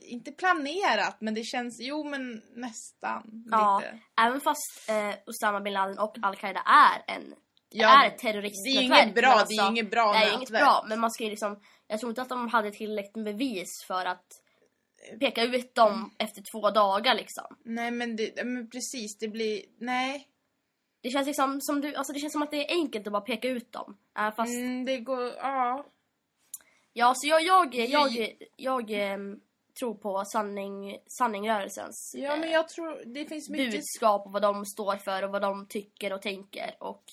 inte 0.04 0.32
planerat, 0.32 1.18
men 1.22 1.34
det 1.34 1.44
känns, 1.44 1.78
jo 1.82 2.04
men 2.04 2.42
nästan 2.56 3.44
Ja, 3.52 3.80
lite. 3.80 4.00
även 4.22 4.42
fast 4.42 4.90
eh, 4.90 5.14
Osama 5.26 5.62
bin 5.62 5.74
Laden 5.74 6.00
och 6.00 6.16
Al-Qaida 6.22 6.60
är 6.66 7.16
en 7.16 7.36
Ja, 7.76 8.04
är 8.04 8.08
ett 8.08 8.18
terroristnätverk. 8.18 8.90
det 8.90 8.96
är 8.98 9.04
inget 9.04 9.16
bra, 9.16 9.30
men 9.30 9.38
det 9.38 9.56
är 9.56 9.62
alltså, 9.62 9.70
inget 9.72 9.92
bra 9.92 10.14
Det 10.14 10.18
är 10.20 10.34
inget 10.36 10.50
bra, 10.50 10.86
men 10.88 11.00
man 11.00 11.12
ska 11.12 11.24
ju 11.24 11.30
liksom... 11.30 11.60
Jag 11.88 12.00
tror 12.00 12.10
inte 12.10 12.22
att 12.22 12.30
de 12.30 12.48
hade 12.48 12.72
tillräckligt 12.72 13.16
med 13.16 13.24
bevis 13.38 13.84
för 13.88 14.06
att 14.06 14.26
peka 15.20 15.44
ut 15.44 15.76
dem 15.76 15.94
Mm. 15.94 16.10
efter 16.20 16.44
två 16.52 16.70
dagar 16.72 17.16
liksom. 17.16 17.46
Nej 17.66 17.92
men, 17.92 18.16
det, 18.16 18.46
men 18.46 18.70
precis, 18.70 19.18
det 19.18 19.28
blir, 19.28 19.62
nej. 19.80 20.28
Det 21.04 21.10
känns 21.10 21.28
liksom 21.28 21.62
som 21.62 21.82
du, 21.82 21.96
alltså 21.96 22.14
det 22.14 22.20
känns 22.20 22.34
som 22.34 22.42
att 22.42 22.52
det 22.52 22.70
är 22.72 22.76
enkelt 22.76 23.08
att 23.08 23.14
bara 23.14 23.22
peka 23.22 23.48
ut 23.50 23.72
dem. 23.72 23.98
Äh, 24.18 24.36
fast, 24.36 24.54
Mm, 24.54 24.86
det 24.86 24.98
går, 24.98 25.22
ja. 25.38 25.86
ja, 26.94 27.14
så 27.16 27.28
jag, 27.28 27.42
jag, 27.42 27.76
jag, 27.76 27.90
Jag- 28.12 28.38
jag, 28.56 28.92
ehm, 28.92 29.40
tror 29.80 29.96
på 29.96 30.26
sanning, 30.26 30.98
sanningrörelsens 31.08 32.16
Ja 32.18 32.30
men 32.36 32.44
eh, 32.44 32.54
jag 32.54 32.70
tror, 32.70 33.04
det 33.06 33.26
finns 33.26 33.50
mycket 33.50 33.72
budskap 33.72 34.26
och 34.26 34.32
vad 34.32 34.42
de 34.42 34.66
står 34.66 34.96
för 34.96 35.24
och 35.24 35.32
vad 35.32 35.42
de 35.42 35.66
tycker 35.68 36.14
och 36.14 36.22
tänker 36.22 36.76
och 36.80 37.04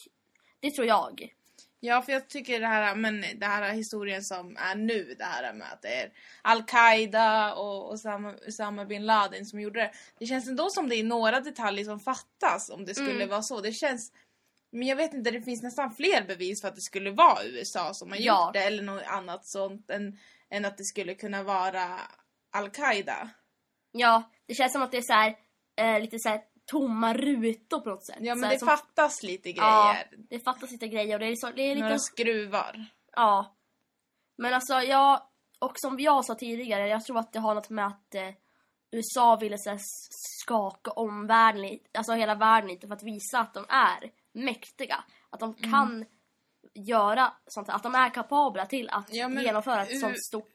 det 0.61 0.71
tror 0.71 0.87
jag. 0.87 1.35
Ja, 1.83 2.03
för 2.03 2.13
jag 2.13 2.29
tycker 2.29 2.61
det 2.61 2.67
här, 2.67 2.95
men 2.95 3.25
det 3.37 3.47
här 3.47 3.73
historien 3.73 4.23
som 4.25 4.57
är 4.57 4.75
nu, 4.75 5.15
det 5.19 5.25
här 5.25 5.53
med 5.53 5.73
att 5.73 5.83
det 5.83 5.95
är 5.95 6.11
Al-Qaida 6.43 7.55
och 7.55 7.93
Osama, 7.93 8.35
Osama 8.49 8.85
bin 8.85 9.07
Laden 9.07 9.47
som 9.47 9.61
gjorde 9.61 9.81
det. 9.81 9.93
Det 10.19 10.27
känns 10.27 10.49
ändå 10.49 10.71
som 10.71 10.89
det 10.89 10.97
är 10.97 11.05
några 11.05 11.41
detaljer 11.41 11.85
som 11.85 12.01
fattas 12.01 12.71
om 12.71 12.85
det 12.85 12.95
skulle 12.95 13.11
Mm. 13.15 13.29
vara 13.29 13.43
så. 13.43 13.61
Det 13.61 13.73
känns... 13.73 14.13
Men 14.73 14.89
jag 14.89 14.97
vet 14.97 15.15
inte, 15.15 15.31
det 15.31 15.43
finns 15.43 15.63
nästan 15.63 15.95
fler 15.95 16.23
bevis 16.27 16.61
för 16.61 16.69
att 16.69 16.75
det 16.75 16.81
skulle 16.81 17.11
vara 17.11 17.45
USA 17.45 17.95
som 17.95 18.11
har 18.11 18.17
gjort 18.17 18.25
Ja. 18.27 18.51
det 18.53 18.61
eller 18.63 18.83
något 18.83 19.03
annat 19.07 19.47
sånt 19.47 19.91
än, 19.91 20.19
än 20.51 20.65
att 20.65 20.79
det 20.79 20.85
skulle 20.85 21.15
kunna 21.15 21.43
vara 21.43 22.01
Al-Qaida. 22.53 23.31
Ja, 23.93 24.31
det 24.47 24.55
känns 24.55 24.73
som 24.73 24.83
att 24.83 24.91
det 24.91 24.97
är 24.99 25.03
så 25.03 25.13
här, 25.13 25.37
eh, 25.77 26.01
lite 26.01 26.19
så 26.19 26.29
här 26.29 26.41
tomma 26.71 27.15
rutor 27.15 27.81
på 27.81 27.89
något 27.91 28.07
sätt. 28.07 28.17
Ja, 28.21 28.35
men 28.35 28.45
här 28.45 28.51
det 28.53 28.59
som- 28.59 28.69
fattas 28.69 29.23
lite 29.23 29.51
Ja, 29.51 29.93
grejer. 29.93 30.27
det 30.31 30.41
fattas 30.45 30.71
lite 30.71 30.89
grejer 30.89 31.15
och 31.15 31.21
det 31.21 31.27
är, 31.27 31.37
så, 31.37 31.51
det 31.51 31.63
är 31.63 31.75
lite... 31.75 31.85
Några 31.87 31.99
skruvar. 31.99 32.85
Ja. 33.17 33.55
Men 34.37 34.55
alltså, 34.55 34.75
jag... 34.75 35.23
Och 35.59 35.73
som 35.77 36.01
jag 36.01 36.25
sa 36.25 36.35
tidigare, 36.35 36.89
jag 36.89 37.05
tror 37.05 37.19
att 37.19 37.33
det 37.33 37.39
har 37.39 37.55
något 37.55 37.71
med 37.71 37.87
att 37.87 38.15
eh, 38.15 38.29
USA 38.91 39.37
ville 39.37 39.59
så 39.59 39.71
här, 39.71 39.79
skaka 40.43 40.91
om 40.91 41.27
världen, 41.27 41.79
alltså 41.95 42.13
hela 42.13 42.35
världen 42.35 42.71
lite 42.71 42.87
för 42.87 42.95
att 42.95 43.03
visa 43.03 43.39
att 43.41 43.55
de 43.55 43.65
är 43.69 44.11
mäktiga. 44.33 45.05
Att 45.31 45.41
de 45.41 45.55
Mm. 45.59 45.71
kan 45.73 46.05
göra 46.75 47.33
sånt 47.47 47.69
här, 47.69 47.77
att 47.77 47.83
de 47.83 47.95
är 47.95 48.11
kapabla 48.11 48.67
till 48.67 48.89
att 48.91 49.07
Ja, 49.15 49.29
genomföra 49.29 49.83
ett 49.83 50.01
sånt 50.01 50.25
stort, 50.25 50.55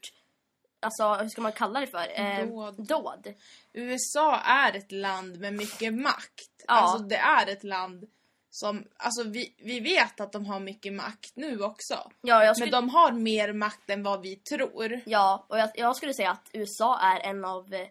alltså 0.85 1.13
hur 1.13 1.29
ska 1.29 1.41
man 1.41 1.51
kalla 1.51 1.79
det 1.79 1.87
för? 1.87 2.07
Eh, 2.13 2.47
Dåd. 2.47 2.87
dåd. 2.87 3.33
USA 3.73 4.39
är 4.39 4.75
ett 4.75 4.91
land 4.91 5.39
med 5.39 5.53
mycket 5.53 5.93
makt. 5.93 6.51
Ja. 6.67 6.73
Alltså 6.73 7.03
det 7.03 7.15
är 7.17 7.47
ett 7.47 7.63
land 7.63 8.07
som, 8.49 8.87
alltså 8.97 9.23
vi, 9.23 9.55
vi 9.57 9.79
vet 9.79 10.19
att 10.19 10.31
de 10.31 10.45
har 10.45 10.59
mycket 10.59 10.93
makt 10.93 11.35
nu 11.35 11.61
också. 11.61 12.11
Ja, 12.21 12.53
skulle, 12.53 12.71
Men 12.71 12.81
de 12.81 12.89
har 12.89 13.11
mer 13.11 13.53
makt 13.53 13.89
än 13.89 14.03
vad 14.03 14.21
vi 14.21 14.35
tror. 14.35 15.01
ja, 15.05 15.45
och 15.49 15.59
jag, 15.59 15.69
jag 15.75 15.95
skulle 15.95 16.13
säga 16.13 16.31
att 16.31 16.49
USA 16.53 16.99
är 16.99 17.19
en 17.19 17.45
av 17.45 17.73
eh, 17.73 17.87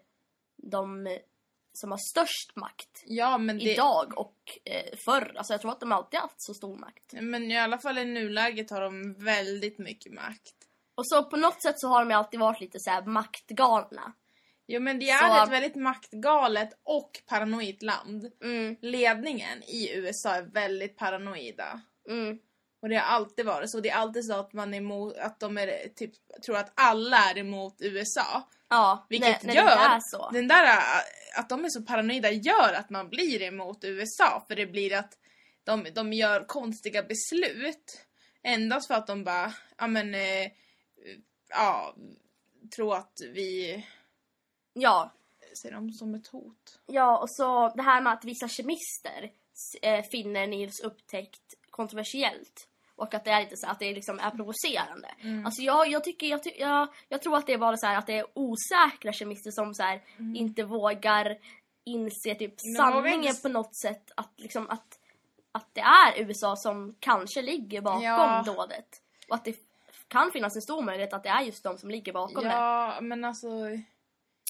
de 0.56 1.18
som 1.72 1.90
har 1.90 1.98
störst 1.98 2.56
makt 2.56 3.02
Ja 3.06 3.38
men 3.38 3.58
det, 3.58 3.72
idag 3.72 4.18
och 4.18 4.58
eh, 4.64 4.96
förr. 5.04 5.32
Alltså 5.36 5.52
jag 5.52 5.60
tror 5.60 5.72
att 5.72 5.80
de 5.80 5.92
alltid 5.92 6.20
haft 6.20 6.42
så 6.42 6.54
stor 6.54 6.76
makt. 6.76 7.12
men 7.12 7.50
i 7.50 7.58
alla 7.58 7.78
fall 7.78 7.98
i 7.98 8.04
nuläget 8.04 8.70
har 8.70 8.80
de 8.80 9.14
väldigt 9.14 9.78
mycket 9.78 10.12
makt. 10.12 10.54
Och 10.94 11.06
så 11.06 11.24
på 11.24 11.36
något 11.36 11.62
sätt 11.62 11.80
så 11.80 11.88
har 11.88 12.00
de 12.00 12.10
ju 12.10 12.16
alltid 12.16 12.40
varit 12.40 12.60
lite 12.60 12.80
så 12.80 12.90
här 12.90 13.02
maktgalna. 13.02 14.12
Ja 14.66 14.80
men 14.80 14.98
det 14.98 15.06
Så- 15.06 15.24
är 15.24 15.42
ett 15.44 15.50
väldigt 15.50 15.74
maktgalet 15.76 16.70
och 16.84 17.10
paranoid 17.26 17.82
land. 17.82 18.30
Mm. 18.44 18.76
Ledningen 18.80 19.62
i 19.62 19.92
USA 19.94 20.34
är 20.34 20.42
väldigt 20.42 20.96
paranoida. 20.98 21.80
Mm. 22.08 22.38
Och 22.82 22.88
det 22.88 22.96
har 22.96 23.16
alltid 23.16 23.46
varit 23.46 23.70
så. 23.70 23.80
Det 23.80 23.90
är 23.90 23.96
alltid 23.96 24.24
så 24.24 24.34
att 24.34 24.52
man 24.52 24.74
är 24.74 24.78
emot, 24.78 25.16
att 25.16 25.40
de 25.40 25.58
är 25.58 25.88
typ, 25.96 26.12
tror 26.46 26.56
att 26.56 26.72
alla 26.74 27.16
är 27.30 27.38
emot 27.38 27.76
USA. 27.80 28.48
Ja, 28.68 29.06
Vilket 29.08 29.42
när, 29.42 29.54
när 29.54 29.54
gör, 29.54 29.64
det 29.64 29.70
är 29.94 30.00
så. 30.00 30.30
den 30.30 30.48
där 30.48 30.78
att 31.36 31.48
de 31.48 31.64
är 31.64 31.68
så 31.68 31.82
paranoida 31.82 32.30
gör 32.30 32.72
att 32.72 32.90
man 32.90 33.08
blir 33.08 33.42
emot 33.42 33.84
USA. 33.84 34.44
För 34.48 34.56
det 34.56 34.66
blir 34.66 34.96
att 34.96 35.12
de, 35.64 35.86
de 35.94 36.12
gör 36.12 36.44
konstiga 36.46 37.02
beslut. 37.02 38.00
Endast 38.42 38.86
för 38.86 38.94
att 38.94 39.06
de 39.06 39.24
bara, 39.24 39.52
ja 39.78 39.86
men, 39.86 40.14
eh, 40.14 40.50
ja, 41.48 41.94
tror 42.76 42.96
att 42.96 43.18
vi 43.34 43.84
Ja, 44.72 45.10
ser 45.62 45.72
dem 45.72 45.92
som 45.92 46.14
ett 46.14 46.26
hot. 46.26 46.80
Ja, 46.86 47.18
och 47.18 47.30
så 47.30 47.68
det 47.76 47.82
här 47.82 48.00
med 48.00 48.12
att 48.12 48.24
vissa 48.24 48.48
kemister 48.48 49.32
eh, 49.82 50.04
finner 50.04 50.46
Nils 50.46 50.80
upptäckt 50.80 51.54
kontroversiellt. 51.70 52.68
Och 52.96 53.14
att 53.14 53.24
det 53.24 53.30
är 53.30 53.40
lite 53.40 53.56
så 53.56 53.66
att 53.66 53.78
det 53.78 53.92
liksom 53.92 54.18
är 54.18 54.30
provocerande. 54.30 55.08
Mm. 55.20 55.46
Alltså 55.46 55.62
jag, 55.62 55.88
jag 55.88 56.04
tycker, 56.04 56.26
jag, 56.26 56.40
jag, 56.58 56.88
jag 57.08 57.22
tror 57.22 57.36
att 57.36 57.46
det 57.46 57.52
är 57.52 57.58
bara 57.58 57.76
så 57.76 57.86
att 57.86 58.06
det 58.06 58.18
är 58.18 58.26
osäkra 58.34 59.12
kemister 59.12 59.50
som 59.50 59.74
så 59.74 59.82
här 59.82 60.02
inte 60.36 60.62
vågar 60.64 61.38
inse 61.84 62.34
typ 62.34 62.54
Mm. 62.64 62.76
Sanningen 62.76 63.24
inte- 63.24 63.42
på 63.42 63.48
något 63.48 63.76
sätt. 63.76 64.10
Att 64.16 64.32
liksom 64.36 64.70
att, 64.70 64.98
att 65.52 65.68
det 65.72 65.80
är 65.80 66.20
USA 66.20 66.56
som 66.56 66.94
kanske 67.00 67.42
ligger 67.42 67.80
bakom 67.80 68.02
Ja. 68.02 68.42
dådet. 68.46 69.02
Och 69.28 69.34
att 69.34 69.44
det 69.44 69.56
kan 70.14 70.30
finnas 70.33 70.56
en 70.56 70.62
stor 70.62 70.83
möjlighet 70.83 71.12
att 71.12 71.23
det 71.23 71.28
är 71.28 71.42
just 71.42 71.64
de 71.64 71.78
som 71.78 71.90
ligger 71.90 72.12
bakom 72.12 72.44
det. 72.44 72.50
Ja, 72.50 72.99
men 73.00 73.25
alltså, 73.25 73.49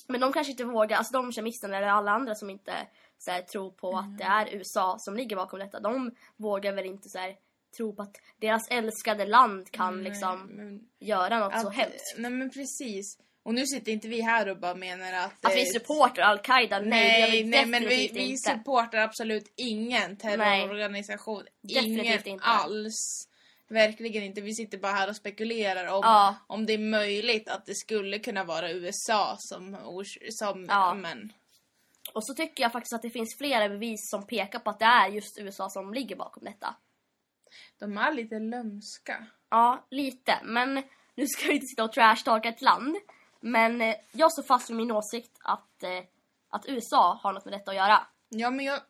Men 0.07 0.21
de 0.21 0.33
kanske 0.33 0.51
inte 0.51 0.65
vågar, 0.65 0.97
alltså 0.97 1.13
de 1.13 1.33
kemisterna 1.33 1.77
eller 1.77 1.87
alla 1.89 2.11
andra 2.11 2.35
som 2.35 2.51
inte 2.51 2.73
så 3.19 3.31
här, 3.31 3.43
tror 3.43 3.71
på 3.71 3.99
att 3.99 4.19
det 4.19 4.25
är 4.25 4.55
USA 4.55 4.97
som 4.99 5.17
ligger 5.17 5.37
bakom 5.37 5.59
detta. 5.59 5.81
De 5.81 6.11
vågar 6.37 6.73
väl 6.73 6.87
inte 6.87 7.09
så 7.09 7.19
här, 7.19 7.37
tro 7.77 7.95
på 7.97 8.03
att 8.03 8.17
deras 8.41 8.69
älskade 8.71 9.27
land 9.27 9.71
kan 9.71 10.05
liksom 10.05 10.47
men, 10.47 10.81
göra 11.01 11.39
något 11.39 11.61
så 11.61 11.69
att- 11.69 11.75
hemskt. 11.75 12.15
Nej 12.19 12.31
men 12.31 12.51
precis. 12.51 13.19
Och 13.43 13.55
nu 13.55 13.67
sitter 13.67 13.93
inte 13.93 14.09
vi 14.09 14.21
här 14.21 14.49
och 14.49 14.59
bara 14.59 14.75
menar 14.75 15.13
att... 15.13 15.45
Att 15.45 15.53
eh, 15.53 15.57
vi 15.57 15.67
supportar 15.67 16.23
Al-Qaida, 16.23 16.79
nej, 16.81 17.21
Nej, 17.31 17.45
nej 17.45 17.67
men 17.67 17.83
vi, 17.83 18.11
vi 18.13 18.21
inte. 18.21 18.51
supportar 18.51 18.99
absolut 18.99 19.53
ingen 19.57 20.17
terrororganisation. 20.17 21.45
Definitivt 21.63 22.27
Ingen 22.27 22.27
inte. 22.27 22.45
alls. 22.47 23.29
Verkligen 23.69 24.23
inte. 24.23 24.41
Vi 24.41 24.55
sitter 24.55 24.79
bara 24.79 24.93
här 24.93 25.09
och 25.09 25.17
spekulerar 25.17 25.87
om, 25.87 26.01
Ja. 26.03 26.35
om 26.47 26.67
det 26.67 26.73
är 26.73 26.79
möjligt 26.79 27.49
att 27.49 27.67
det 27.67 27.75
skulle 27.75 28.19
kunna 28.19 28.45
vara 28.45 28.71
USA 28.71 29.37
som... 29.39 29.77
som 30.31 30.67
Ja. 30.69 30.95
Men, 30.95 31.33
Och 32.13 32.27
så 32.27 32.35
tycker 32.35 32.63
jag 32.63 32.73
faktiskt 32.73 32.93
att 32.93 33.03
det 33.03 33.11
finns 33.11 33.39
flera 33.39 33.69
bevis 33.69 34.11
som 34.11 34.27
pekar 34.27 34.59
på 34.59 34.71
att 34.71 34.79
det 34.79 34.85
är 34.85 35.09
just 35.09 35.39
USA 35.39 35.71
som 35.71 35.95
ligger 35.95 36.17
bakom 36.17 36.45
detta. 36.45 36.75
de 37.79 37.99
är 37.99 38.13
lite 38.13 38.39
lömska. 38.39 39.27
Ja, 39.51 39.87
lite. 39.91 40.39
Men 40.45 40.75
nu 41.15 41.27
ska 41.27 41.47
vi 41.49 41.55
inte 41.55 41.67
sitta 41.67 41.85
och 41.85 41.93
trashtalka 41.93 42.49
ett 42.49 42.63
land. 42.63 42.97
Men 43.41 43.81
eh, 43.81 43.95
jag 44.13 44.33
står 44.33 44.43
fast 44.43 44.71
vid 44.71 44.77
min 44.77 44.91
åsikt 44.93 45.39
att, 45.41 45.83
eh, 45.83 45.91
att 46.51 46.67
USA 46.69 47.19
har 47.23 47.33
något 47.33 47.45
med 47.45 47.55
detta 47.55 47.71
att 47.71 47.77
göra. 47.77 48.07
Ja 48.29 48.51
men 48.51 48.65
jag... 48.65 48.81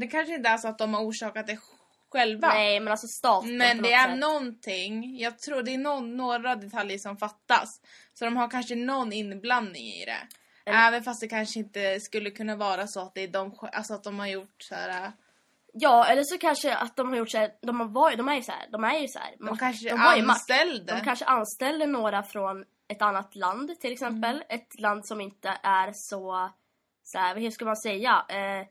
Det 0.00 0.06
kanske 0.06 0.34
inte 0.34 0.48
är 0.48 0.56
så 0.58 0.68
att 0.68 0.78
de 0.78 0.94
har 0.94 1.02
orsakat 1.04 1.46
det 1.46 1.58
själva. 2.12 2.48
Nej, 2.48 2.80
men 2.80 2.90
alltså 2.90 3.06
staten 3.06 3.56
Men 3.56 3.82
det 3.82 3.92
är 3.92 4.08
sätt. 4.08 4.18
någonting, 4.18 5.18
jag 5.18 5.38
tror 5.38 5.62
det 5.62 5.74
är 5.74 5.78
någon, 5.78 6.16
några 6.16 6.56
detaljer 6.56 6.98
som 6.98 7.16
fattas. 7.16 7.80
Så 8.14 8.24
de 8.24 8.36
har 8.36 8.50
kanske 8.50 8.74
någon 8.74 9.12
inblandning 9.12 9.86
i 9.86 10.04
det. 10.04 10.18
Eller- 10.70 10.88
Även 10.88 11.02
fast 11.02 11.20
det 11.20 11.28
kanske 11.28 11.58
inte 11.58 12.00
skulle 12.00 12.30
kunna 12.30 12.56
vara 12.56 12.86
så 12.86 13.00
att 13.00 13.14
det 13.14 13.20
är 13.22 13.28
de, 13.28 13.58
alltså 13.72 13.94
att 13.94 14.04
de 14.04 14.18
har 14.18 14.26
gjort 14.26 14.62
så 14.62 14.74
här. 14.74 15.04
äh, 15.04 15.10
Ja, 15.72 16.06
eller 16.06 16.22
så 16.24 16.38
kanske 16.38 16.74
att 16.76 16.96
de 16.96 17.08
har 17.08 17.16
gjort 17.16 17.30
så 17.30 17.38
här, 17.38 17.50
de, 17.62 17.80
har 17.80 17.86
varit, 17.88 18.18
de 18.18 18.28
är 18.28 18.34
ju 18.34 18.42
så 18.42 18.52
här, 18.52 18.66
de 18.70 18.84
är 18.84 18.98
ju 18.98 19.08
så 19.08 19.18
här, 19.18 19.34
De 19.38 19.56
kanske 19.56 19.94
makt. 19.94 20.30
anställde. 20.30 20.94
De 20.94 21.00
kanske 21.04 21.24
anställer 21.24 21.86
några 21.86 22.22
från 22.22 22.64
ett 22.88 23.02
annat 23.02 23.34
land 23.36 23.80
till 23.80 23.92
exempel. 23.92 24.34
Mm. 24.36 24.46
Ett 24.48 24.80
land 24.80 25.06
som 25.06 25.20
inte 25.20 25.48
är 25.62 25.90
så, 25.94 26.50
så 27.04 27.18
här, 27.18 27.36
hur 27.36 27.50
ska 27.50 27.64
man 27.64 27.76
säga, 27.76 28.24
eh, 28.28 28.66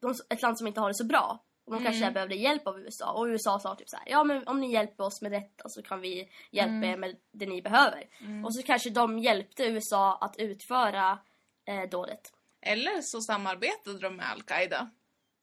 de, 0.00 0.14
ett 0.30 0.42
land 0.42 0.58
som 0.58 0.66
inte 0.66 0.80
har 0.80 0.88
det 0.88 0.94
så 0.94 1.04
bra. 1.06 1.44
Och 1.68 1.74
de 1.74 1.84
kanske 1.84 2.02
Mm. 2.02 2.14
behövde 2.14 2.34
hjälp 2.34 2.66
av 2.66 2.80
USA. 2.80 3.12
Och 3.12 3.24
USA 3.24 3.60
sa 3.60 3.74
typ 3.74 3.88
så 3.88 3.96
här, 3.96 4.04
ja 4.08 4.24
men 4.24 4.48
om 4.48 4.60
ni 4.60 4.72
hjälper 4.72 5.04
oss 5.04 5.22
med 5.22 5.32
detta 5.32 5.68
så 5.68 5.82
kan 5.82 6.00
vi 6.00 6.28
hjälpa 6.50 6.72
Mm. 6.72 6.84
er 6.90 6.96
med 6.96 7.16
det 7.32 7.46
ni 7.46 7.62
behöver. 7.62 8.04
Och 8.44 8.54
så 8.54 8.62
kanske 8.62 8.90
de 8.90 9.18
hjälpte 9.18 9.64
USA 9.64 10.18
att 10.20 10.36
utföra 10.38 11.18
eh, 11.64 11.88
dådet. 11.90 12.32
Eller 12.60 13.00
så 13.00 13.20
samarbetade 13.20 13.98
de 13.98 14.16
med 14.16 14.30
Al-Qaida. 14.30 14.90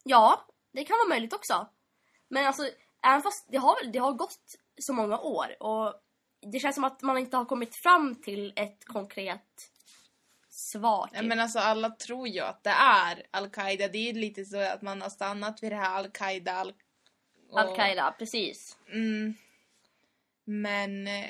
Ja, 0.04 0.46
det 0.74 0.84
kan 0.84 0.98
vara 0.98 1.10
möjligt 1.10 1.34
också. 1.34 1.68
Men 2.28 2.46
alltså, 2.48 2.64
även 3.04 3.22
fast 3.22 3.46
det 3.52 3.58
har, 3.58 3.86
det 3.86 4.00
har 4.00 4.12
gått 4.12 4.56
så 4.82 4.94
många 4.94 5.20
år 5.20 5.64
och 5.64 5.94
det 6.52 6.60
känns 6.60 6.76
som 6.76 6.84
att 6.84 7.02
man 7.02 7.18
inte 7.18 7.38
har 7.38 7.46
kommit 7.46 7.76
fram 7.76 8.16
till 8.22 8.54
ett 8.56 8.86
konkret 8.86 9.72
Nej, 11.12 11.22
Typ. 11.22 11.30
Men 11.30 11.40
alltså 11.40 11.60
alla 11.60 11.90
tror 11.90 12.28
ju 12.28 12.40
att 12.40 12.64
det 12.64 12.70
är 12.70 13.24
Al-Qaida. 13.32 13.88
Det 13.88 13.98
är 13.98 14.14
ju 14.14 14.20
lite 14.20 14.46
så 14.46 14.58
att 14.60 14.82
man 14.82 15.02
har 15.02 15.10
stannat 15.10 15.64
vid 15.64 15.72
det 15.72 15.76
här 15.76 15.96
Al-Qaida. 15.96 16.54
Al- 16.54 16.74
och- 17.50 17.60
Al-Qaida, 17.60 18.16
precis. 18.20 18.78
Mm. 18.92 19.34
Men, 20.46 21.08
eh, 21.08 21.26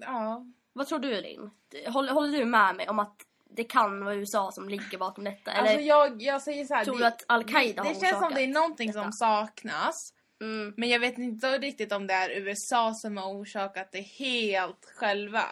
ja. 0.00 0.46
Vad 0.72 0.86
tror 0.86 0.98
du 0.98 1.20
Linn? 1.20 1.50
Håller, 1.86 2.12
håller 2.12 2.38
du 2.38 2.44
med 2.44 2.76
mig 2.76 2.88
om 2.88 2.98
att 2.98 3.16
det 3.50 3.64
kan 3.64 4.04
vara 4.04 4.14
USA 4.14 4.52
som 4.52 4.68
ligger 4.68 4.98
bakom 4.98 5.24
detta? 5.24 5.52
Eller 5.52 5.68
Alltså 5.68 5.80
jag, 5.80 6.22
jag 6.22 6.42
säger 6.42 6.64
så 6.64 6.74
här. 6.74 6.84
tror 6.84 6.94
det- 6.98 7.00
du 7.04 7.06
att 7.06 7.24
Al-Qaida 7.28 7.82
Det 7.82 7.88
har 7.88 7.94
känns 8.00 8.18
som 8.18 8.34
det 8.34 8.42
är 8.42 8.48
någonting 8.48 8.86
detta? 8.86 9.02
som 9.02 9.12
saknas. 9.12 10.14
Mm, 10.40 10.74
Men 10.76 10.88
jag 10.88 11.00
vet 11.00 11.18
inte 11.18 11.58
riktigt 11.58 11.92
om 11.92 12.06
det 12.06 12.14
är 12.14 12.30
USA 12.30 12.92
som 12.94 13.16
har 13.16 13.28
orsakat 13.32 13.92
det 13.92 14.00
helt 14.00 14.84
själva. 14.96 15.44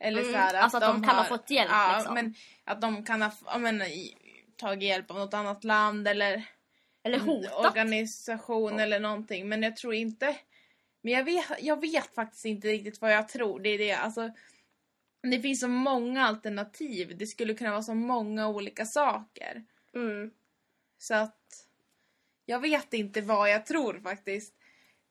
Eller 0.00 0.20
Mm, 0.20 0.32
så 0.32 0.38
här, 0.38 0.54
alltså 0.54 0.76
att 0.76 0.82
de 0.82 1.02
kan 1.02 1.14
ha 1.14 1.22
har, 1.22 1.28
fått 1.28 1.50
hjälp, 1.50 1.70
Ja, 1.70 1.94
liksom. 1.96 2.14
men 2.14 2.34
att 2.64 2.80
de 2.80 3.04
kan 3.04 3.22
ha 3.22 3.32
ja, 3.46 3.58
men, 3.58 3.82
tagit 4.56 4.82
hjälp 4.88 5.10
av 5.10 5.16
något 5.16 5.34
annat 5.34 5.64
land 5.64 6.08
eller 6.08 6.44
eller 7.04 7.16
Mm, 7.18 7.28
hotat? 7.28 7.70
organisation 7.70 8.80
eller 8.80 9.00
någonting. 9.00 9.48
Men 9.48 9.62
jag 9.62 9.76
tror 9.76 9.94
inte... 9.94 10.36
Men 11.02 11.12
jag 11.12 11.24
vet, 11.24 11.44
jag 11.60 11.80
vet 11.80 12.14
faktiskt 12.14 12.44
inte 12.44 12.68
riktigt 12.68 13.00
vad 13.00 13.12
jag 13.12 13.28
tror. 13.28 13.60
Det 13.60 13.68
är 13.68 13.78
det, 13.78 13.92
alltså... 13.92 14.30
Det 15.22 15.40
finns 15.40 15.60
så 15.60 15.68
många 15.68 16.26
alternativ. 16.26 17.16
Det 17.18 17.26
skulle 17.26 17.54
kunna 17.54 17.70
vara 17.70 17.82
så 17.82 17.94
många 17.94 18.48
olika 18.48 18.84
saker. 18.84 19.64
Mm. 19.94 20.30
Så 20.98 21.14
att... 21.14 21.66
Jag 22.44 22.60
vet 22.60 22.92
inte 22.94 23.20
vad 23.20 23.50
jag 23.50 23.66
tror 23.66 24.00
faktiskt. 24.00 24.54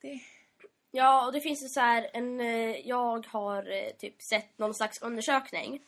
Det, 0.02 0.19
Ja, 0.96 1.26
och 1.26 1.34
det 1.34 1.42
finns 1.42 1.64
ju 1.64 1.68
så 1.68 1.80
här 1.80 2.10
en... 2.14 2.42
eh, 2.42 2.88
Jag 2.88 3.28
har 3.28 3.72
eh, 3.72 3.90
typ 4.00 4.22
sett 4.22 4.58
någon 4.58 4.74
slags 4.74 5.02
undersökning. 5.02 5.82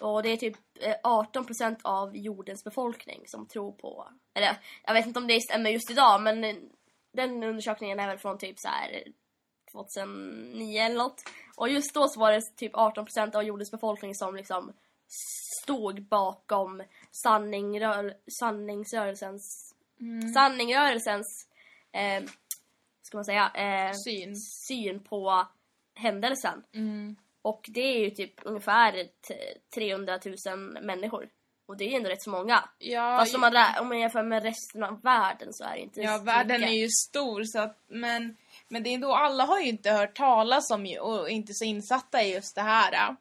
Och 0.00 0.22
det 0.22 0.28
är 0.28 0.36
typ 0.36 0.56
eh, 0.80 0.94
18% 1.04 1.76
av 1.82 2.16
jordens 2.16 2.64
befolkning 2.64 3.22
som 3.26 3.46
tror 3.46 3.72
på... 3.72 4.08
Eller 4.34 4.56
jag 4.84 4.94
vet 4.94 5.06
inte 5.06 5.18
om 5.18 5.26
det 5.26 5.40
stämmer 5.40 5.70
just 5.70 5.90
idag, 5.90 6.22
men 6.22 6.44
eh, 6.44 6.56
den 7.12 7.42
undersökningen 7.42 8.00
är 8.00 8.06
väl 8.06 8.18
från 8.18 8.38
typ 8.38 8.58
så 8.58 8.68
här 8.68 9.02
2009 9.72 10.80
eller 10.82 10.96
något. 10.96 11.22
Och 11.56 11.68
just 11.68 11.94
då 11.94 12.08
så 12.08 12.20
var 12.20 12.32
det 12.32 12.40
typ 12.56 12.72
18% 12.74 13.36
av 13.36 13.42
jordens 13.44 13.70
befolkning 13.70 14.14
som 14.14 14.36
liksom 14.36 14.72
stod 15.62 16.02
bakom 16.02 16.82
sanningrör, 17.22 18.14
sanningsrörelsens... 18.40 19.74
Sanningrörelsens... 20.34 21.46
Eh, 21.92 22.22
ska 23.08 23.16
man 23.16 23.24
säga? 23.24 23.50
Eh, 23.54 23.92
syn. 24.04 24.36
syn 24.36 25.00
på 25.04 25.46
händelsen. 25.94 26.62
Mm. 26.74 27.16
Och 27.42 27.66
det 27.68 27.80
är 27.80 27.98
ju 27.98 28.10
typ 28.10 28.34
ungefär 28.42 28.92
t- 29.28 29.54
300 29.74 30.18
000 30.46 30.58
människor. 30.82 31.28
Och 31.66 31.76
det 31.76 31.84
är 31.84 31.88
ju 31.88 31.94
ändå 31.96 32.08
rätt 32.08 32.22
så 32.22 32.30
många. 32.30 32.68
Ja, 32.78 33.18
Fast 33.18 33.34
om 33.34 33.40
man, 33.40 33.56
om 33.80 33.88
man 33.88 33.98
jämför 34.00 34.22
med 34.22 34.42
resten 34.42 34.82
av 34.82 35.02
världen 35.02 35.48
så 35.52 35.64
är 35.64 35.72
det 35.74 35.80
inte 35.80 36.00
ja 36.00 36.18
så 36.18 36.24
världen 36.24 36.60
mycket. 36.60 36.74
är 36.74 36.78
ju 36.78 36.88
stor 36.88 37.42
så 37.44 37.58
att, 37.60 37.78
men, 37.86 38.36
men 38.68 38.82
det 38.82 38.94
är 38.94 38.98
då 38.98 39.14
alla 39.14 39.44
har 39.44 39.60
ju 39.60 39.68
inte 39.68 39.90
hört 39.90 40.16
talas 40.16 40.70
om 40.70 40.96
och 41.00 41.30
inte 41.30 41.54
så 41.54 41.64
insatta 41.64 42.22
i 42.22 42.34
just 42.34 42.54
det 42.54 42.62
här. 42.62 43.16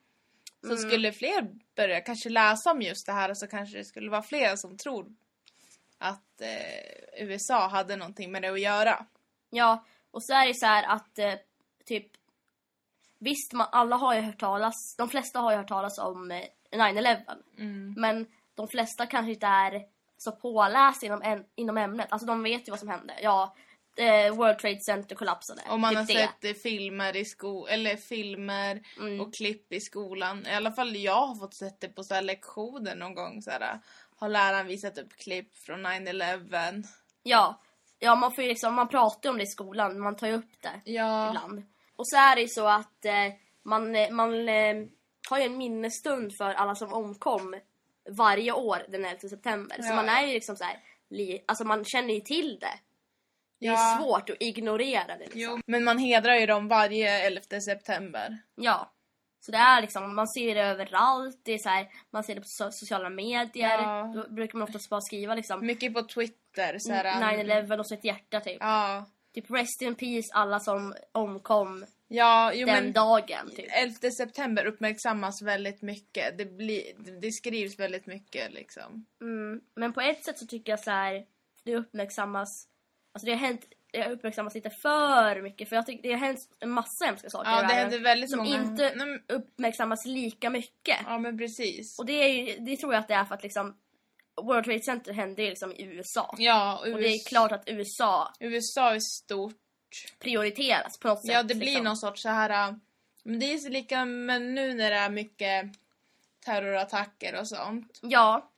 Så 0.61 0.67
Mm. 0.67 0.77
skulle 0.77 1.11
fler 1.11 1.47
börja 1.75 2.01
kanske 2.01 2.29
läsa 2.29 2.71
om 2.71 2.81
just 2.81 3.05
det 3.05 3.11
här 3.11 3.33
så 3.33 3.47
kanske 3.47 3.77
det 3.77 3.85
skulle 3.85 4.09
vara 4.09 4.23
fler 4.23 4.55
som 4.55 4.77
tror 4.77 5.05
att 5.97 6.41
eh, 6.41 7.23
USA 7.27 7.67
hade 7.67 7.95
någonting 7.95 8.31
med 8.31 8.41
det 8.41 8.47
att 8.49 8.61
göra. 8.61 9.05
Ja, 9.49 9.85
och 10.11 10.23
så 10.23 10.33
är 10.33 10.47
det 10.47 10.53
så 10.53 10.65
här 10.65 10.83
att 10.83 11.19
eh, 11.19 11.33
typ 11.85 12.07
Visst, 13.19 13.53
man, 13.53 13.67
alla 13.71 13.95
har 13.95 14.15
ju 14.15 14.21
hört 14.21 14.39
talas, 14.39 14.95
de 14.97 15.09
flesta 15.09 15.39
har 15.39 15.51
ju 15.51 15.57
hört 15.57 15.67
talas 15.67 15.97
om 15.97 16.31
eh, 16.31 16.43
9-11. 16.71 17.17
Mm. 17.57 17.93
Men 17.97 18.25
de 18.55 18.67
flesta 18.67 19.05
kanske 19.05 19.31
inte 19.31 19.47
är 19.47 19.83
så 20.17 20.31
pålästa 20.31 21.05
inom, 21.05 21.21
en, 21.21 21.45
inom 21.55 21.77
ämnet. 21.77 22.07
Alltså 22.11 22.25
de 22.27 22.43
vet 22.43 22.67
ju 22.67 22.71
vad 22.71 22.79
som 22.79 22.89
hände. 22.89 23.13
Ja, 23.21 23.55
eh, 23.97 24.35
World 24.35 24.59
Trade 24.59 24.79
Center 24.79 25.15
kollapsade. 25.15 25.61
Om 25.69 25.81
man 25.81 25.89
typ 25.89 25.97
har 25.97 26.05
det. 26.05 26.13
sett 26.13 26.45
eh, 26.45 26.53
filmer 26.53 27.15
i 27.15 27.25
sko 27.25 27.67
eller 27.67 27.95
filmer 27.95 28.81
Mm. 28.99 29.21
och 29.21 29.33
klipp 29.33 29.73
i 29.73 29.79
skolan. 29.79 30.47
I 30.47 30.53
alla 30.53 30.71
fall 30.71 30.95
jag 30.95 31.27
har 31.27 31.35
fått 31.35 31.55
sett 31.55 31.79
det 31.79 31.87
på 31.89 32.03
så 32.03 32.21
lektioner 32.21 32.95
någon 32.95 33.15
gång. 33.15 33.41
Så 33.41 33.51
här, 33.51 33.79
har 34.15 34.29
läraren 34.29 34.67
visat 34.67 34.97
upp 34.97 35.13
klipp 35.13 35.57
från 35.57 35.85
9-11. 35.85 36.83
Ja, 37.23 37.61
Ja, 37.99 38.15
man 38.15 38.31
får 38.35 38.43
ju 38.43 38.49
liksom, 38.49 38.73
man 38.75 38.87
pratar 38.87 39.29
om 39.29 39.37
det 39.37 39.43
i 39.43 39.47
skolan, 39.47 39.99
man 39.99 40.15
tar 40.15 40.27
ju 40.27 40.33
upp 40.33 40.61
det 40.61 40.91
Ja. 40.91 41.27
ibland. 41.29 41.63
Och 41.95 42.07
så 42.07 42.17
är 42.17 42.35
det 42.35 42.41
ju 42.41 42.47
så 42.47 42.67
att 42.67 43.05
eh, 43.05 43.33
man, 43.63 43.95
eh, 43.95 44.09
man 44.11 44.49
eh, 44.49 44.75
har 45.29 45.37
ju 45.37 45.43
en 45.43 45.57
minnesstund 45.57 46.31
för 46.37 46.53
alla 46.53 46.75
som 46.75 46.93
omkom 46.93 47.55
varje 48.09 48.51
år 48.51 48.85
den 48.89 49.05
11 49.05 49.19
september. 49.29 49.75
Så 49.81 49.87
Ja. 49.89 49.95
man 49.95 50.09
är 50.09 50.21
ju 50.27 50.33
liksom 50.33 50.55
så 50.55 50.63
här, 50.63 50.79
li, 51.09 51.43
alltså 51.47 51.63
man 51.63 51.85
känner 51.85 52.13
ju 52.13 52.19
till 52.19 52.57
det. 52.59 52.79
Det 53.59 53.67
är 53.67 53.71
Ja. 53.71 53.97
svårt 54.01 54.29
att 54.29 54.35
ignorera 54.39 55.03
det 55.07 55.17
liksom. 55.19 55.39
Jo, 55.41 55.59
men 55.67 55.83
man 55.83 55.97
hedrar 55.97 56.35
ju 56.35 56.45
dem 56.45 56.67
varje 56.67 57.25
11 57.27 57.41
september. 57.61 58.37
Ja. 58.55 58.91
Så 59.47 59.51
det 59.51 59.57
är 59.57 59.81
liksom, 59.81 60.15
man 60.15 60.27
ser 60.27 60.55
det 60.55 60.61
överallt, 60.61 61.39
det 61.43 61.53
är 61.53 61.57
så 61.57 61.69
här, 61.69 61.87
man 62.11 62.23
ser 62.23 62.35
det 62.35 62.41
på 62.41 62.47
so 62.47 62.71
sociala 62.71 63.09
medier. 63.09 63.77
Ja. 63.81 64.13
Då 64.15 64.33
brukar 64.33 64.57
man 64.57 64.67
oftast 64.67 64.89
bara 64.89 65.01
skriva 65.01 65.35
liksom 65.35 65.65
Mycket 65.65 65.93
på 65.93 66.03
Twitter. 66.03 66.79
Så 66.79 66.93
här, 66.93 67.03
9-11 67.03 67.79
och 67.79 67.87
så 67.87 67.93
ett 67.93 68.05
hjärta 68.05 68.39
typ. 68.39 68.57
Ja. 68.59 69.05
Typ 69.33 69.51
rest 69.51 69.81
in 69.81 69.95
peace 69.95 70.27
alla 70.33 70.59
som 70.59 70.93
omkom 71.11 71.85
Ja, 72.07 72.53
jo 72.53 72.65
den 72.65 72.83
men 72.83 72.93
dagen 72.93 73.49
typ. 73.55 73.65
11 73.69 74.11
september 74.17 74.65
uppmärksammas 74.65 75.41
väldigt 75.41 75.81
mycket. 75.81 76.37
Det, 76.37 76.45
blir, 76.45 76.83
det 77.21 77.31
skrivs 77.31 77.79
väldigt 77.79 78.05
mycket 78.05 78.53
liksom. 78.53 79.05
Mm. 79.21 79.61
Men 79.75 79.93
på 79.93 80.01
ett 80.01 80.25
sätt 80.25 80.37
så 80.37 80.45
tycker 80.45 80.71
jag 80.71 80.79
så 80.79 80.91
här, 80.91 81.25
det 81.63 81.75
uppmärksammas, 81.75 82.67
alltså 83.13 83.25
det 83.25 83.31
har 83.31 83.39
hänt, 83.39 83.65
det 83.91 84.09
uppmärksammas 84.09 84.55
lite 84.55 84.69
för 84.69 85.41
mycket 85.41 85.69
för 85.69 85.75
jag 85.75 85.85
tycker 85.85 86.03
det 86.03 86.11
har 86.15 86.19
hänt 86.19 86.39
en 86.59 86.69
massa 86.69 87.05
hemska 87.05 87.29
saker 87.29 87.51
Ja, 87.51 87.61
det 87.61 87.73
händer 87.73 87.99
väldigt 87.99 88.29
som 88.29 88.39
många... 88.39 88.55
inte 88.55 88.93
Nej, 88.95 89.19
uppmärksammas 89.27 90.05
lika 90.05 90.49
mycket. 90.49 90.97
Ja, 91.05 91.19
men 91.19 91.37
precis. 91.37 91.99
Och 91.99 92.05
det, 92.05 92.13
är 92.13 92.27
ju, 92.27 92.59
det 92.59 92.77
tror 92.77 92.93
jag 92.93 92.99
att 92.99 93.07
det 93.07 93.13
är 93.13 93.25
för 93.25 93.35
att 93.35 93.43
liksom 93.43 93.77
World 94.41 94.65
Trade 94.65 94.81
Center 94.81 95.13
hände 95.13 95.41
ju 95.43 95.49
liksom 95.49 95.71
i 95.71 95.83
USA. 95.83 96.35
Ja, 96.37 96.79
Och 96.79 96.99
det 96.99 97.07
är 97.07 97.27
klart 97.29 97.51
att 97.51 97.63
USA 97.65 98.33
USA 98.39 98.95
är 98.95 98.99
stort. 98.99 99.55
prioriteras 100.19 100.99
på 100.99 101.07
något 101.07 101.25
sätt. 101.25 101.33
Ja, 101.33 101.43
det 101.43 101.55
blir 101.55 101.65
liksom. 101.67 101.83
någon 101.83 101.97
sorts 101.97 102.21
så 102.21 102.29
här... 102.29 102.69
äh, 102.69 102.75
Men 103.23 103.39
det 103.39 103.45
är 103.53 103.69
lika 103.69 104.05
men 104.05 104.55
nu 104.55 104.73
när 104.73 104.89
det 104.91 104.97
är 104.97 105.09
mycket 105.09 105.65
terrorattacker 106.45 107.39
och 107.39 107.47
sånt. 107.47 107.99
Ja, 108.01 108.51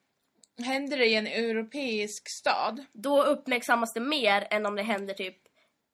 Händer 0.63 0.98
det 0.98 1.06
i 1.06 1.15
en 1.15 1.28
europeisk 1.28 2.24
stad? 2.39 2.86
då 2.93 3.24
uppmärksammas 3.24 3.93
det 3.93 4.00
mer 4.00 4.48
än 4.50 4.65
om 4.65 4.76
det 4.76 4.84
händer 4.84 5.13
typ 5.13 5.36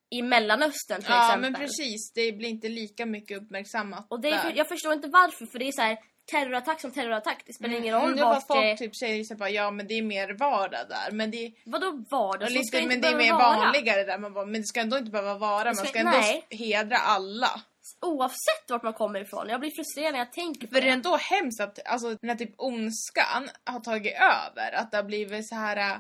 i 0.10 0.22
Mellanöstern 0.22 1.02
till 1.02 1.10
Ja, 1.12 1.26
exempel. 1.28 1.52
men 1.52 1.62
precis. 1.62 2.12
Det 2.14 2.32
blir 2.32 2.50
inte 2.50 2.70
lika 2.70 3.06
mycket 3.06 3.38
uppmärksammat 3.42 4.08
Och 4.10 4.22
det 4.22 4.30
är, 4.30 4.44
där. 4.44 4.54
jag 4.56 4.68
förstår 4.68 4.94
inte 4.94 5.08
varför, 5.08 5.46
för 5.46 5.60
det 5.60 5.68
är 5.68 5.72
så 5.72 5.82
här 5.82 5.98
terrorattack 6.32 6.82
som 6.82 6.92
terrorattack. 6.92 7.44
Det 7.46 7.54
spelar 7.54 7.76
ingen 7.78 7.96
roll 7.96 8.12
Mm, 8.14 8.20
vart 8.26 8.48
folk 8.48 8.62
det... 8.62 8.78
typ 8.78 8.96
säger 8.96 9.24
så 9.24 9.36
bara, 9.36 9.50
ja 9.50 9.72
men 9.72 9.88
det 9.88 9.94
är 9.94 10.02
mer 10.02 10.34
vardag 10.34 10.80
där. 10.90 11.12
Men 11.12 11.32
det, 11.32 11.52
Vadå 11.66 12.04
vardag? 12.12 12.50
ska 12.52 12.60
lite, 12.60 12.88
men 12.88 13.02
det 13.02 13.08
är 13.08 13.16
mer 13.16 13.32
vara. 13.34 13.58
vanligare 13.58 14.04
där. 14.04 14.18
Man 14.18 14.34
bara, 14.34 14.46
men 14.46 14.62
det 14.62 14.68
ska 14.68 14.80
ändå 14.80 14.98
inte 14.98 15.12
behöva 15.12 15.38
vara. 15.38 15.60
Det 15.60 15.66
Man 15.66 15.76
ska- 15.76 15.86
ska 15.88 16.00
ändå 16.00 16.12
nej. 16.12 16.46
hedra 16.50 16.98
alla. 16.98 17.50
Oavsett 18.02 18.70
vart 18.70 18.84
man 18.84 18.94
kommer 18.94 19.22
ifrån. 19.22 19.50
Jag 19.50 19.60
blir 19.60 19.72
frustrerad 19.72 20.12
när 20.12 20.20
jag 20.20 20.34
tänker 20.34 20.68
på 20.68 20.74
För 20.74 20.82
det 20.82 20.88
är 20.88 20.90
det. 20.90 20.94
ändå 20.94 21.16
hemskt 21.16 21.62
att 21.62 21.80
alltså, 21.88 22.10
den 22.22 22.30
här 22.30 22.38
typ 22.38 22.54
ondskan 22.58 23.50
har 23.66 23.80
tagit 23.80 24.14
över. 24.16 24.72
Att 24.76 24.92
det 24.92 24.98
har 24.98 25.04
blivit 25.04 25.48
så 25.50 25.56
här 25.56 25.78
äh, 25.78 25.98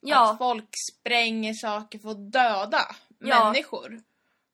Ja. 0.00 0.30
att 0.32 0.38
folk 0.38 0.68
spränger 0.92 1.54
saker 1.54 1.98
för 1.98 2.10
att 2.10 2.32
döda 2.32 2.80
Ja. 3.18 3.44
människor. 3.44 4.00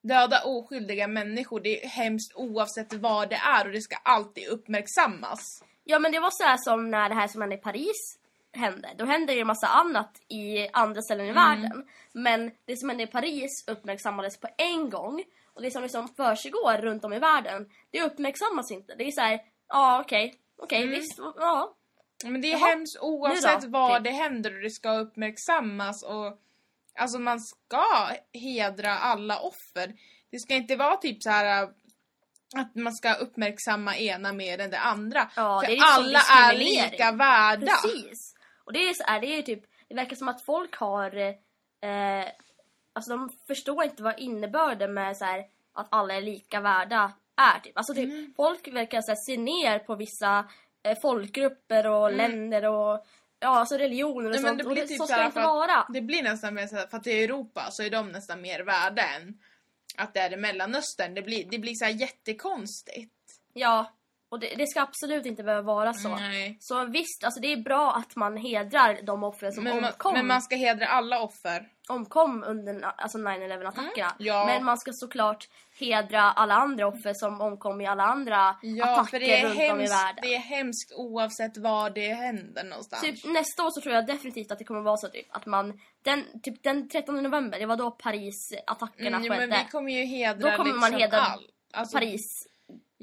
Döda 0.02 0.42
oskyldiga 0.44 1.08
människor. 1.08 1.60
Det 1.60 1.84
är 1.84 1.88
hemskt 1.88 2.32
oavsett 2.34 2.92
vad 2.92 3.28
det 3.28 3.36
är 3.36 3.66
och 3.66 3.72
det 3.72 3.80
ska 3.80 3.96
alltid 3.96 4.48
uppmärksammas. 4.48 5.62
ja, 5.84 5.98
men 5.98 6.12
det 6.12 6.20
var 6.20 6.30
så 6.30 6.44
här 6.44 6.56
som 6.56 6.90
när 6.90 7.08
det 7.08 7.14
här 7.14 7.28
som 7.28 7.40
hände 7.40 7.56
i 7.56 7.58
Paris 7.58 8.18
hände. 8.52 8.88
Då 8.98 9.04
hände 9.04 9.34
ju 9.34 9.40
en 9.40 9.46
massa 9.46 9.66
annat 9.66 10.10
i 10.28 10.68
andra 10.72 11.02
ställen 11.02 11.26
i 11.26 11.28
Mm. 11.30 11.44
världen. 11.44 11.88
Men 12.12 12.50
det 12.64 12.76
som 12.76 12.88
hände 12.88 13.04
i 13.04 13.06
Paris 13.06 13.64
uppmärksammades 13.66 14.40
på 14.40 14.48
en 14.58 14.90
gång. 14.90 15.24
Och 15.54 15.62
det 15.62 15.70
som 15.70 15.82
liksom 15.82 16.08
försiggår 16.08 16.76
runt 16.78 17.04
om 17.04 17.12
i 17.12 17.18
världen, 17.18 17.68
det 17.90 18.02
uppmärksammas 18.02 18.70
inte. 18.70 18.94
Det 18.94 19.04
är 19.04 19.10
så 19.10 19.20
här, 19.20 19.40
ja 19.68 20.00
okej, 20.00 20.34
okej 20.58 20.82
Mm. 20.82 20.90
visst, 20.90 21.18
ja. 21.18 21.74
Men 22.24 22.40
det 22.40 22.48
är 22.52 22.58
Jaha. 22.58 22.68
hemskt 22.68 22.98
oavsett 23.00 23.64
vad 23.64 23.96
Typ. 23.96 24.04
det 24.04 24.10
händer 24.10 24.56
och 24.56 24.62
det 24.62 24.70
ska 24.70 24.98
uppmärksammas 24.98 26.02
och 26.02 26.38
alltså 26.98 27.18
man 27.18 27.40
ska 27.40 27.84
hedra 28.32 28.98
alla 28.98 29.38
offer. 29.40 29.92
Det 30.30 30.38
ska 30.38 30.54
inte 30.54 30.76
vara 30.76 30.96
typ 30.96 31.22
så 31.22 31.30
här 31.30 31.62
äh, 31.62 31.68
att 32.56 32.74
man 32.74 32.92
ska 32.92 33.14
uppmärksamma 33.14 33.96
ena 33.96 34.32
mer 34.32 34.58
än 34.60 34.70
det 34.70 34.78
andra. 34.78 35.30
Ja, 35.36 35.60
För 35.60 35.70
det 35.72 35.78
är 35.78 35.82
alla 35.98 36.18
är 36.18 36.54
lika 36.58 37.12
värda. 37.12 37.66
Precis. 37.66 38.34
Och 38.64 38.72
det 38.72 38.78
är 38.88 38.94
så 38.94 39.04
här, 39.04 39.20
det 39.20 39.26
är 39.26 39.42
typ, 39.42 39.62
det 39.88 39.94
verkar 39.94 40.16
som 40.16 40.28
att 40.28 40.42
folk 40.42 40.76
har, 40.76 41.16
eh, 41.16 42.24
alltså 42.94 43.10
de 43.10 43.30
förstår 43.46 43.84
inte 43.84 44.02
vad 44.02 44.18
innebörden 44.18 44.94
med 44.94 45.16
så 45.16 45.24
här, 45.24 45.44
att 45.72 45.86
alla 45.90 46.14
är 46.14 46.20
lika 46.20 46.60
värda 46.60 47.12
är. 47.36 47.60
Typ. 47.60 47.76
Alltså 47.78 47.94
typ, 47.94 48.04
Mm. 48.12 48.32
folk 48.36 48.68
verkar 48.68 49.00
så 49.00 49.10
här, 49.10 49.16
se 49.26 49.36
ner 49.36 49.78
på 49.78 49.94
vissa 49.94 50.44
eh, 50.82 50.98
folkgrupper 51.02 51.86
och 51.86 52.12
länder 52.12 52.64
och 52.64 53.06
ja, 53.40 53.48
alltså 53.48 53.76
religioner 53.76 54.24
och 54.30 54.30
Nej, 54.36 54.40
sånt. 54.40 54.58
det 54.58 54.64
och 54.64 54.74
det, 54.74 54.86
typ 54.86 54.98
så 54.98 55.06
ska 55.06 55.16
det 55.16 55.26
inte 55.26 55.40
vara. 55.40 55.86
Det 55.88 56.00
blir 56.00 56.22
nästan 56.22 56.54
mer 56.54 56.66
så 56.66 56.76
här, 56.76 56.86
för 56.86 56.96
att 56.96 57.06
i 57.06 57.24
Europa 57.24 57.70
så 57.70 57.82
är 57.82 57.90
de 57.90 58.08
nästan 58.08 58.40
mer 58.40 58.60
värda 58.60 59.02
än 59.02 59.38
att 59.96 60.14
det 60.14 60.20
är 60.20 60.32
i 60.32 60.36
Mellanöstern. 60.36 61.14
Det 61.14 61.22
blir, 61.22 61.50
det 61.50 61.58
blir 61.58 61.74
så 61.74 61.84
här 61.84 61.92
jättekonstigt. 61.92 63.12
Ja, 63.52 63.92
och 64.34 64.40
det, 64.40 64.54
det 64.58 64.66
ska 64.66 64.80
absolut 64.82 65.26
inte 65.26 65.42
behöva 65.42 65.62
vara 65.62 65.92
så. 65.92 66.08
Nej. 66.08 66.56
Så 66.60 66.84
visst, 66.84 67.24
alltså 67.24 67.40
det 67.40 67.52
är 67.52 67.56
bra 67.56 67.92
att 67.92 68.16
man 68.16 68.36
hedrar 68.36 68.98
de 69.02 69.24
offren 69.24 69.52
som 69.52 69.64
Men 69.64 69.74
man, 69.80 69.84
omkom. 69.84 70.12
men 70.14 70.26
man 70.26 70.42
ska 70.42 70.56
hedra 70.56 70.86
alla 70.86 71.20
offer. 71.20 71.68
omkom 71.88 72.44
under 72.46 72.82
alltså 72.96 73.18
9-11 73.18 73.68
attackerna. 73.68 73.90
Mm, 74.10 74.14
ja. 74.18 74.46
Men 74.46 74.64
man 74.64 74.78
ska 74.78 74.90
såklart 74.94 75.48
hedra 75.78 76.20
alla 76.22 76.54
andra 76.54 76.86
offer 76.86 77.14
som 77.14 77.40
omkom 77.40 77.80
i 77.80 77.86
alla 77.86 78.02
andra 78.02 78.56
Ja, 78.62 79.00
attacker 79.00 79.20
runt 79.20 79.54
om 79.54 79.60
i 79.62 79.66
hemskt, 79.66 79.92
världen. 79.92 80.18
det 80.22 80.34
är 80.34 80.38
hemskt 80.38 80.92
oavsett 80.96 81.56
var 81.56 81.90
det 81.90 82.14
händer 82.14 82.64
någonstans. 82.64 83.02
Typ 83.02 83.24
nästa 83.24 83.64
år 83.64 83.70
så 83.70 83.80
tror 83.80 83.94
jag 83.94 84.06
definitivt 84.06 84.50
att 84.52 84.58
det 84.58 84.64
kommer 84.64 84.80
vara 84.80 84.96
så 84.96 85.08
typ 85.08 85.36
att 85.36 85.46
man 85.46 85.80
den, 86.02 86.24
typ 86.42 86.62
den 86.62 86.88
13 86.88 87.22
november, 87.22 87.58
det 87.58 87.66
var 87.66 87.76
då 87.76 87.90
Paris-attackerna 87.90 89.16
Mm, 89.16 89.22
skedde. 89.22 89.46
men 89.46 89.58
vi 89.64 89.70
kommer 89.70 89.92
ju 89.92 90.04
hedra 90.04 90.50
Då 90.50 90.56
kommer 90.56 90.64
liksom 90.64 90.80
man 90.80 90.92
hedra 91.00 91.18
all. 91.20 91.44
Alltså, 91.72 91.98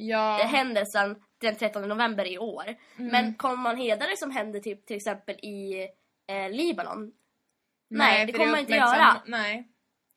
Ja. 0.01 0.37
Paris-händelsen 0.37 1.15
den 1.37 1.55
13 1.55 1.89
november 1.89 2.27
i 2.27 2.37
år. 2.37 2.75
Mm. 2.97 3.11
Men 3.11 3.35
kommer 3.35 3.57
man 3.57 3.77
hedra 3.77 4.07
det 4.07 4.17
som 4.17 4.31
hände 4.31 4.59
typ 4.59 4.85
till 4.85 4.95
exempel 4.95 5.35
i 5.35 5.87
eh, 6.27 6.49
Libanon? 6.49 7.11
Nej, 7.89 8.25
det 8.25 8.31
för 8.31 8.39
kommer 8.39 8.51
man 8.51 8.59
inte 8.59 8.73
göra. 8.73 9.21
Nej. 9.25 9.67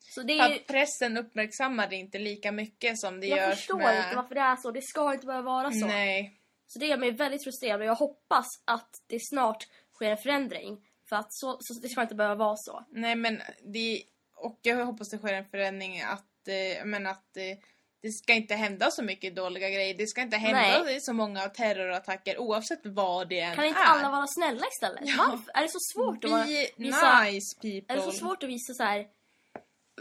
Så 0.00 0.22
det 0.22 0.38
är 0.38 0.48
ju, 0.48 0.54
att 0.54 0.66
pressen 0.66 1.16
uppmärksammar 1.16 1.88
det 1.88 1.96
inte 1.96 2.18
lika 2.18 2.52
mycket 2.52 2.98
som 2.98 3.20
det 3.20 3.26
jag 3.26 3.38
görs 3.38 3.58
förstår 3.58 3.78
med... 3.78 4.04
inte 4.04 4.16
varför 4.16 4.34
det 4.34 4.40
är 4.40 4.56
så. 4.56 4.70
Det 4.70 4.82
ska 4.82 5.14
inte 5.14 5.26
behöva 5.26 5.50
vara 5.50 5.70
så. 5.70 5.86
Nej. 5.86 6.40
Så 6.66 6.78
det 6.78 6.86
gör 6.86 6.96
mig 6.96 7.10
väldigt 7.10 7.44
frustrerad 7.44 7.80
och 7.80 7.86
jag 7.86 7.94
hoppas 7.94 8.46
att 8.64 8.90
det 9.06 9.18
snart 9.20 9.66
sker 9.94 10.10
en 10.10 10.16
förändring. 10.16 10.86
För 11.08 11.16
att 11.16 11.32
så, 11.32 11.56
så 11.60 11.74
det 11.74 11.88
ska 11.88 12.02
inte 12.02 12.14
behöva 12.14 12.34
vara 12.34 12.56
så. 12.56 12.84
Nej 12.90 13.16
men 13.16 13.42
det... 13.74 14.02
Och 14.36 14.58
jag 14.62 14.86
hoppas 14.86 15.10
det 15.10 15.18
sker 15.18 15.34
en 15.34 15.48
förändring 15.48 16.00
att... 16.00 16.48
Eh, 16.48 16.84
men 16.84 17.06
att 17.06 17.36
eh, 17.36 17.58
det 18.04 18.12
ska 18.12 18.32
inte 18.32 18.54
hända 18.54 18.90
så 18.90 19.02
mycket 19.02 19.36
dåliga 19.36 19.70
grejer. 19.70 19.94
Det 19.94 20.06
ska 20.06 20.20
inte 20.22 20.36
hända 20.36 20.82
Nej. 20.84 21.00
så 21.00 21.12
många 21.12 21.40
terrorattacker 21.48 22.38
oavsett 22.38 22.80
vad 22.84 23.28
det 23.28 23.40
än 23.40 23.54
Kan 23.56 23.64
inte 23.64 23.80
är. 23.80 23.84
alla 23.84 24.10
vara 24.10 24.26
snälla 24.26 24.66
istället? 24.66 25.00
Ja. 25.18 25.38
Är 25.54 25.62
det 25.62 25.68
så 25.68 25.78
svårt 25.94 26.24
att 26.24 26.30
vara, 26.30 26.44
Be 26.44 26.66
visa... 26.76 27.22
nice 27.22 27.56
people. 27.62 27.94
Är 27.94 27.96
det 27.96 28.02
så 28.02 28.12
svårt 28.12 28.42
att 28.42 28.48
visa 28.48 28.74
så 28.74 28.82
här... 28.82 29.06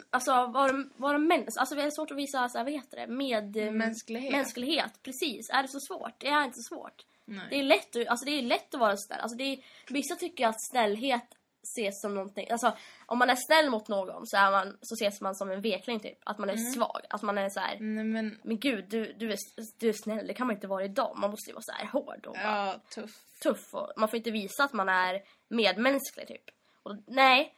Alltså 0.10 0.32
vara, 0.32 0.84
vara 0.98 1.18
människa, 1.18 1.52
alltså 1.60 1.76
är 1.76 1.84
det 1.86 1.92
svårt 1.92 2.12
att 2.12 2.18
visa 2.18 2.50
så 2.50 2.58
här, 2.58 2.66
vad 2.66 2.74
heter 2.74 2.98
det? 2.98 3.08
Med... 3.08 3.58
eh, 3.58 3.72
Mänsklighet. 3.72 4.32
Mänsklighet, 4.32 5.04
precis. 5.04 5.50
Är 5.50 5.62
det 5.62 5.68
så 5.68 5.80
svårt? 5.80 6.14
Det 6.18 6.28
är 6.28 6.44
inte 6.44 6.58
så 6.62 6.76
svårt. 6.76 7.06
Nej. 7.26 7.46
Det 7.50 7.60
är 7.60 7.64
lätt, 7.64 7.96
att- 7.96 8.08
alltså 8.08 8.26
det 8.26 8.32
är 8.32 8.42
lätt 8.42 8.74
att 8.74 8.80
vara 8.80 8.98
snäll. 8.98 9.20
Alltså 9.20 9.38
det 9.38 9.44
är, 9.44 9.60
vissa 9.90 10.16
tycker 10.16 10.48
att 10.48 10.64
snällhet 10.72 11.26
ses 11.64 12.02
som 12.02 12.16
någonting, 12.16 12.50
alltså 12.52 12.74
om 13.06 13.18
man 13.20 13.30
är 13.30 13.36
snäll 13.36 13.70
mot 13.70 13.88
någon 13.88 14.28
så, 14.28 14.38
är 14.38 14.52
man, 14.52 14.78
så 14.82 14.94
ses 14.96 15.22
man 15.22 15.36
som 15.36 15.52
en 15.52 15.62
vekling 15.62 16.00
typ. 16.00 16.18
Att 16.24 16.38
man 16.38 16.50
är 16.50 16.58
svag, 16.74 17.02
att 17.10 17.22
man 17.22 17.38
är 17.38 17.50
så 17.50 17.60
här. 17.60 17.78
Nej 17.80 18.04
men... 18.04 18.40
Men 18.44 18.60
gud, 18.60 18.86
du, 18.90 19.14
du, 19.14 19.32
är, 19.32 19.38
du 19.80 19.90
är 19.90 19.94
snäll, 20.04 20.28
det 20.28 20.34
kan 20.34 20.48
man 20.48 20.56
inte 20.56 20.68
vara 20.68 20.84
idag. 20.84 21.14
Man 21.18 21.30
måste 21.32 21.50
ju 21.50 21.54
vara 21.54 21.64
så 21.64 21.72
här 21.72 21.86
hård 21.88 22.26
och 22.26 22.36
Ja, 22.38 22.76
tuff. 22.96 23.12
tuff. 23.44 23.74
Och 23.74 23.92
man 23.98 24.10
får 24.10 24.18
inte 24.18 24.32
visa 24.32 24.64
att 24.64 24.74
man 24.74 24.90
är 24.90 25.22
medmänsklig 25.48 26.28
typ. 26.28 26.44
Och 26.84 26.96
nej, 27.08 27.54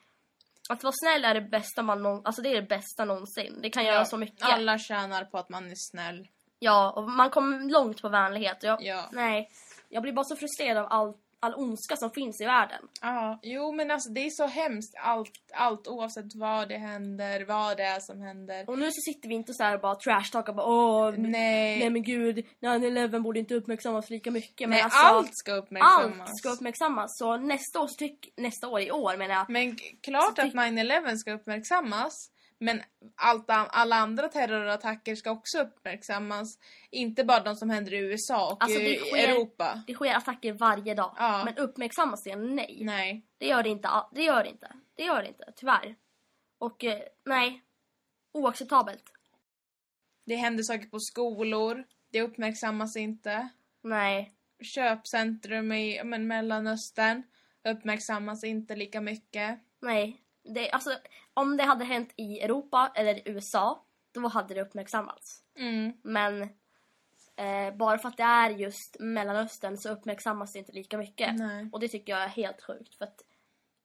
att 0.70 0.84
vara 0.84 0.94
snäll 1.04 1.26
är 1.26 1.34
det 1.34 1.41
bästa 1.41 1.84
man 1.84 2.04
någon, 2.04 2.26
alltså 2.26 2.41
det 2.41 2.50
är 2.50 2.56
det 2.56 2.68
bästa 2.68 3.06
någonsin. 3.06 3.60
Det 3.62 3.70
kan 3.70 3.86
göra 3.86 4.06
så 4.06 4.18
mycket. 4.18 4.41
Alla 4.50 4.78
tjänar 4.80 5.26
på 5.26 5.38
att 5.38 5.50
man 5.50 5.72
är 5.72 5.76
snäll. 5.91 6.28
Ja, 6.60 6.91
och 6.91 7.04
man 7.10 7.30
kommer 7.30 7.70
långt 7.72 8.02
på 8.02 8.10
vänlighet. 8.10 8.63
Jag, 8.63 8.82
Ja. 8.84 9.10
Nej, 9.12 9.50
jag 9.89 10.04
blir 10.04 10.13
bara 10.13 10.24
så 10.26 10.36
frustrerad 10.36 10.78
av 10.78 10.88
all, 10.91 11.13
all 11.46 11.54
ondska 11.56 11.96
som 11.96 12.12
finns 12.12 12.42
i 12.42 12.46
världen. 12.46 12.82
Ja, 13.02 13.40
jo 13.44 13.72
men 13.72 13.92
alltså 13.92 14.10
det 14.10 14.22
är 14.26 14.30
så 14.30 14.46
hemskt 14.48 14.94
allt, 15.04 15.32
allt 15.54 15.88
oavsett 15.88 16.36
vad 16.36 16.70
det 16.70 16.78
händer, 16.78 17.46
vad 17.46 17.78
det 17.78 17.84
är 17.84 18.00
som 18.00 18.22
händer. 18.22 18.70
Och 18.70 18.80
nu 18.80 18.86
så 18.86 19.02
sitter 19.12 19.30
vi 19.30 19.36
inte 19.36 19.54
så 19.54 19.64
här 19.64 19.76
och 19.76 19.82
bara 19.82 19.96
trashtalkar 19.96 20.54
bara 20.54 20.66
åh, 20.68 21.12
Nej, 21.18 21.80
nej 21.80 21.90
men 21.90 22.04
gud, 22.04 22.46
9-11 22.62 23.20
borde 23.20 23.40
inte 23.40 23.56
uppmärksammas 23.56 24.10
lika 24.10 24.32
mycket. 24.32 24.70
nej 24.70 24.78
men 24.78 24.84
alltså, 24.84 25.00
allt 25.06 25.30
ska 25.34 25.54
uppmärksammas. 25.54 26.20
allt 26.30 26.38
ska 26.38 26.50
uppmärksammas. 26.50 27.18
Så 27.18 27.38
nästa 27.38 27.80
år, 27.82 27.88
så 27.88 27.96
tyck, 27.96 28.34
nästa 28.38 28.68
år 28.68 28.80
i 28.82 28.92
år 28.92 29.18
menar 29.18 29.36
jag, 29.36 29.50
Men 29.50 29.76
klart 30.04 30.40
att 30.40 30.52
ty- 30.52 30.58
9-11 30.58 31.16
ska 31.18 31.34
uppmärksammas. 31.34 32.32
Men 32.60 32.82
allt, 33.15 33.46
alla 33.48 33.96
andra 33.96 34.28
terrorattacker 34.28 35.15
ska 35.15 35.32
också 35.32 35.60
uppmärksammas. 35.62 36.60
Inte 36.91 37.24
bara 37.24 37.39
de 37.44 37.56
som 37.56 37.70
händer 37.70 37.94
i 37.94 37.98
USA 37.98 38.52
och 38.52 38.63
Alltså, 38.63 38.80
det 38.80 39.00
sker- 39.00 39.28
Europa. 39.28 39.84
det 39.88 39.94
sker 39.94 40.15
attacker 40.15 40.54
varje 40.54 40.94
dag. 40.94 41.15
Ja. 41.18 41.41
Men 41.46 41.58
uppmärksammas 41.58 42.24
det? 42.24 42.36
Nej. 42.36 42.80
Nej. 42.82 43.26
Det 43.38 43.48
gör 43.48 43.63
det 43.63 43.70
inte. 43.70 43.89
Det 44.12 44.24
gör 44.24 44.44
det 44.44 44.50
inte. 44.50 44.72
Det 44.96 45.04
gör 45.04 45.22
det 45.22 45.28
inte, 45.28 45.54
tyvärr. 45.56 45.96
Och 46.58 46.84
eh, 46.84 47.02
nej, 47.26 47.62
oacceptabelt. 48.34 49.04
Det 50.26 50.36
händer 50.36 50.63
saker 50.63 50.86
på 50.88 51.00
skolor. 51.00 51.84
Det 52.12 52.22
uppmärksammas 52.22 52.96
inte. 52.98 53.50
Nej. 53.84 54.32
Köpcentrum 54.63 55.72
i 55.72 56.04
men, 56.04 56.28
Mellanöstern 56.28 57.24
uppmärksammas 57.63 58.44
inte 58.44 58.76
lika 58.76 59.02
mycket. 59.02 59.60
Nej. 59.82 60.22
Det, 60.46 60.72
alltså, 60.72 60.90
om 61.34 61.58
det 61.58 61.64
hade 61.64 61.86
hänt 61.86 62.14
i 62.16 62.40
Europa 62.40 62.92
eller 62.96 63.22
USA, 63.26 63.86
då 64.14 64.28
hade 64.28 64.54
det 64.54 64.62
uppmärksammats. 64.62 65.42
Mm. 65.58 65.94
Men 66.04 66.42
eh, 67.36 67.76
bara 67.76 67.98
för 67.98 68.10
att 68.10 68.18
det 68.18 68.24
är 68.24 68.50
just 68.50 68.98
Mellanöstern 69.00 69.78
så 69.78 69.90
uppmärksammas 69.90 70.54
det 70.54 70.60
inte 70.60 70.72
lika 70.72 70.98
mycket. 70.98 71.36
Nej. 71.36 71.70
Och 71.72 71.80
det 71.80 71.88
tycker 71.88 72.14
jag 72.14 72.24
är 72.24 72.28
helt 72.28 72.62
sjukt. 72.62 72.96
För 72.96 73.06
att, 73.06 73.22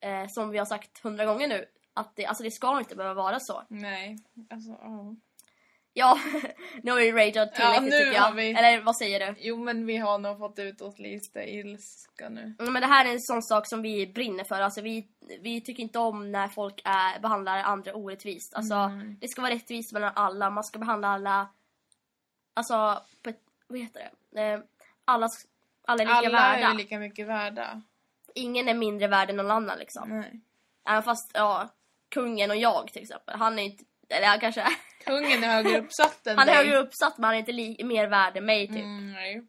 eh, 0.00 0.26
som 0.28 0.50
vi 0.50 0.58
har 0.58 0.66
sagt 0.66 0.98
hundra 0.98 1.24
gånger 1.24 1.48
nu, 1.48 1.66
att 1.94 2.16
det, 2.16 2.26
alltså 2.26 2.44
det 2.44 2.50
ska 2.50 2.78
inte 2.78 2.96
behöva 2.96 3.22
vara 3.22 3.40
så. 3.40 3.62
Nej. 3.68 4.18
Alltså, 4.50 4.70
ja. 4.70 5.16
Ja, 5.92 6.18
nu 6.82 6.90
har 6.90 6.98
vi 6.98 7.12
rageat 7.12 7.54
tillräckligt 7.54 7.90
nu 7.90 7.98
tycker 7.98 8.12
jag. 8.12 8.32
vi- 8.32 8.50
Eller 8.54 8.80
vad 8.80 8.96
säger 8.96 9.26
du? 9.26 9.34
Jo 9.40 9.64
men 9.64 9.86
vi 9.86 9.96
har 9.96 10.18
nog 10.18 10.38
fått 10.38 10.58
ut 10.58 10.80
oss 10.80 10.98
lite 10.98 11.40
ilska 11.50 12.28
nu. 12.28 12.54
Mm, 12.60 12.72
Men 12.72 12.82
det 12.82 12.88
här 12.88 13.04
är 13.04 13.12
en 13.12 13.20
sån 13.20 13.42
sak 13.42 13.66
som 13.68 13.82
vi 13.82 14.06
brinner 14.06 14.44
för. 14.44 14.60
Alltså 14.60 14.80
vi, 14.80 15.08
vi 15.40 15.60
tycker 15.60 15.82
inte 15.82 15.98
om 15.98 16.32
när 16.32 16.48
folk 16.48 16.80
är, 16.84 17.20
behandlar 17.20 17.58
andra 17.62 17.94
orättvist. 17.94 18.54
Alltså, 18.54 18.74
Mm. 18.74 19.16
Det 19.20 19.28
ska 19.28 19.42
vara 19.42 19.52
rättvist 19.54 19.92
mellan 19.92 20.12
alla. 20.16 20.50
Man 20.50 20.64
ska 20.64 20.78
behandla 20.78 21.08
alla... 21.08 21.48
Alltså, 22.54 23.02
på 23.22 23.30
ett, 23.30 23.40
vad 23.66 23.78
heter 23.78 24.10
det? 24.32 24.42
Eh, 24.42 24.60
alla, 25.04 25.28
alla 25.86 26.02
är 26.02 26.06
lika 26.06 26.16
Alla 26.18 26.30
värda. 26.30 26.70
är 26.70 26.74
lika 26.74 26.98
mycket 26.98 27.26
värda. 27.26 27.82
Ingen 28.34 28.68
är 28.68 28.74
mindre 28.74 29.08
värd 29.08 29.30
än 29.30 29.36
någon 29.36 29.50
annan 29.50 29.78
liksom. 29.78 30.08
Nej. 30.08 30.40
Även 30.88 31.02
fast, 31.02 31.30
ja, 31.34 31.68
kungen 32.08 32.50
och 32.50 32.56
jag 32.56 32.92
till 32.92 33.02
exempel. 33.02 33.34
Han 33.38 33.58
är 33.58 33.62
inte... 33.62 33.84
Eller 34.08 34.26
han 34.26 34.40
kanske 34.40 34.60
är... 34.60 34.72
Kungen 35.04 35.44
är 35.44 35.48
högre 35.48 35.78
uppsatt 35.78 36.26
än 36.26 36.38
Han 36.38 36.48
är 36.48 36.52
dig. 36.54 36.64
högre 36.64 36.78
uppsatt 36.78 37.18
men 37.18 37.24
han 37.24 37.34
är 37.34 37.38
inte 37.38 37.52
li, 37.52 37.84
mer 37.84 38.06
värd 38.06 38.36
än 38.36 38.44
mig 38.44 38.66
typ. 38.68 38.76
Mm, 38.76 39.12
nej. 39.12 39.42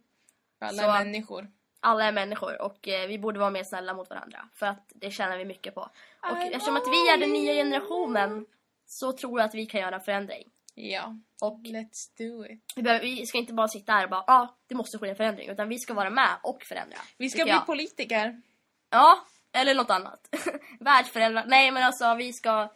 Alla 0.62 0.84
Så- 0.84 0.90
är 0.90 1.06
människor. 1.06 1.48
Alla 1.80 2.06
är 2.06 2.12
människor 2.12 2.62
och 2.62 2.88
eh, 2.88 3.08
vi 3.08 3.20
borde 3.20 3.40
vara 3.40 3.50
mer 3.50 3.64
snälla 3.64 3.94
mot 3.94 4.10
varandra. 4.10 4.50
För 4.56 4.66
att 4.66 4.86
det 4.96 5.12
tjänar 5.12 5.38
vi 5.38 5.46
mycket 5.46 5.76
på. 5.76 5.90
Och 6.32 6.38
I 6.44 6.48
eftersom 6.54 6.76
att 6.78 6.88
vi 6.88 7.10
är 7.10 7.18
den 7.18 7.30
nya 7.30 7.54
generationen 7.54 8.46
så 8.86 9.12
tror 9.14 9.40
jag 9.40 9.48
att 9.48 9.56
vi 9.56 9.66
kan 9.66 9.82
göra 9.82 9.96
en 9.96 10.02
förändring. 10.02 10.44
Ja. 10.76 11.16
Och 11.42 11.60
Let's 11.60 12.18
do 12.18 12.46
it. 12.46 12.64
vi, 12.76 12.82
behöver, 12.82 13.06
vi 13.06 13.26
ska 13.26 13.38
inte 13.38 13.54
bara 13.54 13.68
sitta 13.68 13.92
här 13.94 14.04
och 14.04 14.10
bara 14.10 14.24
ja, 14.28 14.34
ah, 14.42 14.56
det 14.68 14.76
måste 14.76 14.98
ske 14.98 15.10
en 15.10 15.16
förändring. 15.16 15.50
Utan 15.50 15.70
vi 15.70 15.80
ska 15.80 15.94
vara 15.94 16.10
med 16.10 16.30
och 16.44 16.64
förändra. 16.64 16.98
Vi 17.18 17.30
ska 17.30 17.36
tycker 17.38 17.46
bli 17.46 17.54
jag. 17.54 17.66
politiker. 17.66 18.42
Ja, 18.90 19.26
eller 19.54 19.76
något 19.76 19.90
annat. 19.90 20.36
Världsföräldrar. 20.80 21.46
Nej 21.48 21.72
men 21.72 21.84
alltså 21.84 22.16
vi 22.16 22.34
ska... 22.34 22.70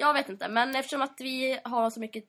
Jag 0.00 0.12
vet 0.14 0.28
inte, 0.28 0.48
men 0.48 0.76
eftersom 0.76 1.02
att 1.02 1.14
vi 1.20 1.60
har 1.64 1.90
så 1.90 2.00
mycket 2.00 2.24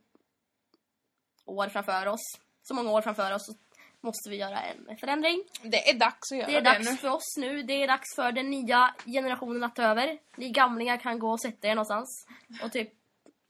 år 1.45 1.67
framför 1.67 2.07
oss, 2.07 2.21
så 2.63 2.73
många 2.73 2.91
år 2.91 3.01
framför 3.01 3.33
oss, 3.33 3.45
så 3.45 3.53
måste 4.01 4.29
vi 4.29 4.35
göra 4.35 4.61
en 4.61 4.97
förändring. 4.97 5.43
Det 5.63 5.89
är 5.89 5.93
dags 5.93 6.31
att 6.31 6.37
göra 6.37 6.47
Det 6.47 6.55
är 6.57 6.61
det, 6.61 6.69
dags 6.69 6.89
nu. 6.89 6.97
för 6.97 7.09
oss 7.09 7.37
nu. 7.37 7.63
Det 7.63 7.73
är 7.83 7.87
dags 7.87 8.15
för 8.15 8.31
den 8.31 8.49
nya 8.49 8.95
generationen 9.05 9.63
att 9.63 9.75
ta 9.75 9.83
över. 9.83 10.19
Ni 10.35 10.49
gamlingar 10.49 10.97
kan 10.97 11.19
gå 11.19 11.31
och 11.31 11.41
sätta 11.41 11.67
er 11.67 11.75
någonstans 11.75 12.25
och 12.63 12.71
typ 12.71 12.89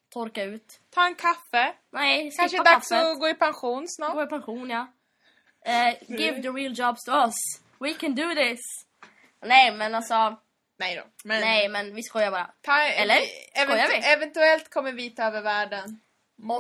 torka 0.10 0.44
ut. 0.44 0.80
Ta 0.90 1.06
en 1.06 1.16
kaffe. 1.16 1.74
Nej, 1.92 2.32
Kanske 2.38 2.58
är 2.60 2.64
dags 2.64 2.90
kaffet. 2.90 3.08
att 3.08 3.20
gå 3.20 3.30
i 3.30 3.34
pension 3.34 3.86
snart. 3.88 4.14
Gå 4.14 4.24
i 4.24 4.28
pension, 4.28 4.70
ja. 4.70 4.88
Eh, 5.66 5.96
give 6.20 6.42
the 6.42 6.50
real 6.50 6.74
jobs 6.80 7.04
to 7.04 7.12
us. 7.12 7.34
We 7.80 7.94
can 7.94 8.16
do 8.16 8.36
this. 8.36 8.60
Nej, 9.46 9.72
men 9.76 9.96
alltså... 9.96 10.38
Nej 10.82 10.96
då. 10.96 11.04
Men 11.24 11.42
Nej, 11.42 11.70
men 11.70 11.96
vi 11.96 12.04
skojar 12.04 12.32
bara. 12.32 12.52
Ta, 12.62 12.82
Eller? 12.82 13.20
Skojar 13.64 13.88
vi? 13.88 14.08
Eventuellt 14.08 14.70
kommer 14.70 14.92
vi 14.92 15.10
ta 15.10 15.24
över 15.24 15.42
världen. 15.42 16.00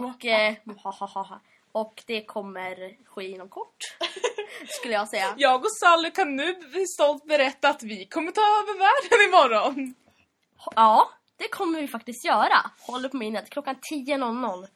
Och, 0.05 0.25
eh, 0.25 0.53
och 1.71 2.03
det 2.05 2.25
kommer 2.25 3.05
ske 3.05 3.27
inom 3.27 3.49
kort. 3.49 3.97
skulle 4.67 4.93
jag 4.93 5.07
säga. 5.09 5.33
Jag 5.37 5.61
och 5.65 5.71
Sally 5.71 6.11
kan 6.11 6.35
nu 6.35 6.55
stolt 6.95 7.25
berätta 7.25 7.69
att 7.69 7.83
vi 7.83 8.05
kommer 8.05 8.31
ta 8.31 8.41
över 8.41 8.79
världen 8.79 9.27
imorgon. 9.29 9.95
Ja, 10.75 11.09
det 11.37 11.47
kommer 11.47 11.81
vi 11.81 11.87
faktiskt 11.87 12.25
göra. 12.25 12.71
Håll 12.79 13.05
upp 13.05 13.13
minnet. 13.13 13.49
Klockan 13.49 13.75
10.00 13.75 14.67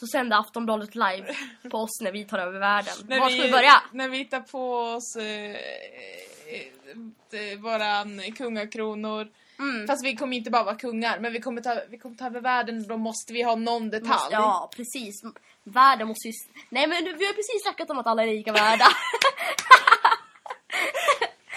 så 0.00 0.06
sänder 0.06 0.36
Aftonbladet 0.36 0.94
live 0.94 1.34
på 1.70 1.78
oss 1.78 2.00
när 2.00 2.12
vi 2.12 2.24
tar 2.24 2.38
över 2.38 2.58
världen. 2.60 2.94
Var 3.20 3.30
ska 3.30 3.42
vi 3.42 3.50
börja? 3.52 3.82
När 3.92 4.08
vi 4.08 4.24
tar 4.24 4.40
på 4.40 4.74
oss 4.74 5.16
eh, 5.16 5.56
eh, 7.40 7.58
våran 7.58 8.32
kungakronor. 8.32 9.28
Mm. 9.58 9.86
Fast 9.86 10.04
vi 10.04 10.16
kommer 10.16 10.36
inte 10.36 10.50
bara 10.50 10.62
vara 10.64 10.76
kungar, 10.76 11.18
men 11.18 11.32
vi 11.32 11.40
kommer 11.40 11.62
ta, 11.62 11.80
vi 11.90 11.98
kommer 11.98 12.16
ta 12.16 12.26
över 12.26 12.40
världen 12.40 12.78
och 12.80 12.88
då 12.88 12.96
måste 12.96 13.32
vi 13.32 13.42
ha 13.42 13.54
någon 13.56 13.90
detalj. 13.90 14.28
Ja, 14.32 14.70
precis. 14.76 15.22
Världen 15.64 16.08
måste 16.08 16.28
ju... 16.28 16.32
Nej 16.68 16.86
men 16.86 17.04
vi 17.04 17.26
har 17.26 17.32
precis 17.32 17.62
snackat 17.62 17.90
om 17.90 17.98
att 17.98 18.06
alla 18.06 18.22
är 18.22 18.26
lika 18.26 18.52
värda. 18.52 18.86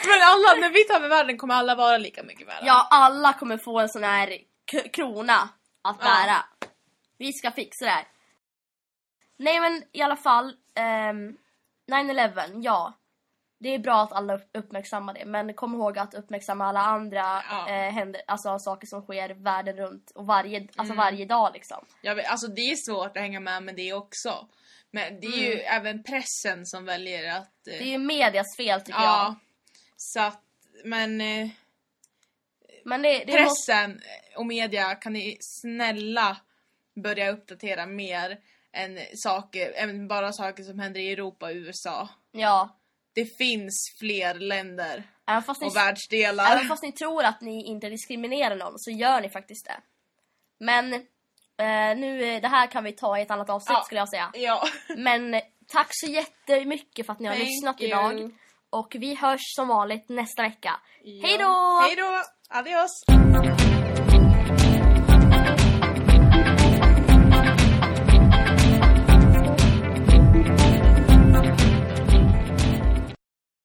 Men 0.07 0.21
alla, 0.21 0.61
när 0.61 0.69
vi 0.73 0.83
tar 0.83 0.95
över 0.95 1.09
världen 1.09 1.37
kommer 1.37 1.53
alla 1.55 1.75
vara 1.75 1.97
lika 1.97 2.23
mycket 2.23 2.47
värda. 2.47 2.65
ja, 2.65 2.87
alla 2.91 3.33
kommer 3.33 3.57
få 3.57 3.79
en 3.79 3.89
sån 3.89 4.03
här 4.03 4.37
krona 4.93 5.49
att 5.81 5.97
Ja. 5.99 6.05
bära. 6.05 6.45
Vi 7.17 7.33
ska 7.33 7.51
fixa 7.51 7.85
det 7.85 7.91
här. 7.91 8.05
Nej 9.37 9.59
men 9.59 9.83
i 9.91 10.01
alla 10.01 10.15
fall, 10.15 10.55
ehm, 10.75 11.37
9-11, 11.91 12.61
ja. 12.63 12.93
Det 13.59 13.69
är 13.69 13.79
bra 13.79 14.01
att 14.03 14.11
alla 14.13 14.35
upp- 14.35 14.49
uppmärksammar 14.57 15.13
det, 15.13 15.25
men 15.25 15.53
kom 15.53 15.73
ihåg 15.75 15.97
att 15.99 16.13
uppmärksamma 16.13 16.65
alla 16.65 16.79
andra 16.79 17.43
Ja. 17.49 17.69
eh, 17.69 17.91
händer, 17.91 18.21
alltså 18.27 18.59
saker 18.59 18.87
som 18.87 19.01
sker 19.01 19.29
världen 19.29 19.77
runt 19.77 20.11
och 20.15 20.25
varje, 20.25 20.59
alltså 20.61 20.93
Mm. 20.93 20.97
varje 20.97 21.25
dag 21.25 21.51
liksom. 21.53 21.85
Jag 22.01 22.15
vet, 22.15 22.27
alltså 22.27 22.47
det 22.47 22.61
är 22.61 22.75
svårt 22.75 23.17
att 23.17 23.23
hänga 23.23 23.39
med 23.39 23.63
med 23.63 23.75
det 23.75 23.93
också. 23.93 24.47
Men 24.91 25.19
det 25.19 25.27
är 25.27 25.37
ju 25.53 25.59
även 25.59 26.03
pressen 26.03 26.65
som 26.65 26.85
väljer 26.85 27.37
att... 27.37 27.67
eh, 27.67 27.73
Mm. 27.73 27.79
Det 27.79 27.89
är 27.89 27.91
ju 27.91 27.97
medias 27.97 28.57
fel 28.57 28.81
tycker 28.81 28.99
jag. 28.99 29.09
ja. 29.09 29.35
Så 29.97 30.19
att, 30.21 30.41
men 30.83 31.21
eh, 31.21 31.49
Men 32.85 33.01
det, 33.01 33.09
det 33.25 33.43
måste, 33.43 33.71
pressen 33.73 34.01
och 34.35 34.45
media 34.45 34.95
kan 34.95 35.13
ni 35.13 35.37
snälla 35.41 36.37
börja 36.95 37.31
uppdatera 37.31 37.85
mer 37.85 38.39
än 38.73 38.99
saker, 39.15 39.73
än 39.75 40.07
bara 40.07 40.31
saker 40.31 40.63
som 40.63 40.79
händer 40.79 40.99
i 40.99 41.11
Europa 41.11 41.45
och 41.45 41.55
USA. 41.55 42.09
ja. 42.31 42.79
Det 43.15 43.25
finns 43.37 43.95
fler 43.99 44.33
länder 44.33 45.03
Även 45.27 45.43
fast, 45.43 45.61
ni, 45.61 45.67
och 45.67 45.75
världsdelar. 45.75 46.51
även 46.51 46.67
fast 46.67 46.83
ni 46.83 46.91
tror 46.91 47.23
att 47.23 47.41
ni 47.41 47.65
inte 47.65 47.89
diskriminerar 47.89 48.55
någon 48.55 48.73
så 48.79 48.91
gör 48.91 49.21
ni 49.21 49.29
faktiskt 49.29 49.65
det. 49.65 49.81
Men 50.59 50.93
eh, 50.93 51.97
nu, 51.97 52.39
det 52.39 52.47
här 52.47 52.67
kan 52.67 52.83
vi 52.83 52.91
ta 52.91 53.17
i 53.19 53.21
ett 53.21 53.31
annat 53.31 53.49
avsnitt 53.49 53.77
Ja. 53.77 53.83
skulle 53.83 53.99
jag 54.01 54.09
säga. 54.09 54.31
Ja. 54.33 54.63
Men 54.97 55.41
tack 55.67 55.87
så 55.89 56.07
jättemycket 56.11 57.05
för 57.05 57.13
att 57.13 57.19
ni 57.19 57.27
har 57.27 57.35
Thank 57.35 57.47
lyssnat 57.47 57.81
you. 57.81 57.87
idag. 57.87 58.31
Och 58.69 58.95
vi 58.99 59.15
hörs 59.15 59.41
som 59.55 59.67
vanligt 59.67 60.09
nästa 60.09 60.41
vecka. 60.43 60.79
Hej 61.03 61.37
då! 61.37 61.81
Hej 61.87 61.95
då! 61.95 62.21
Adios! 62.49 62.91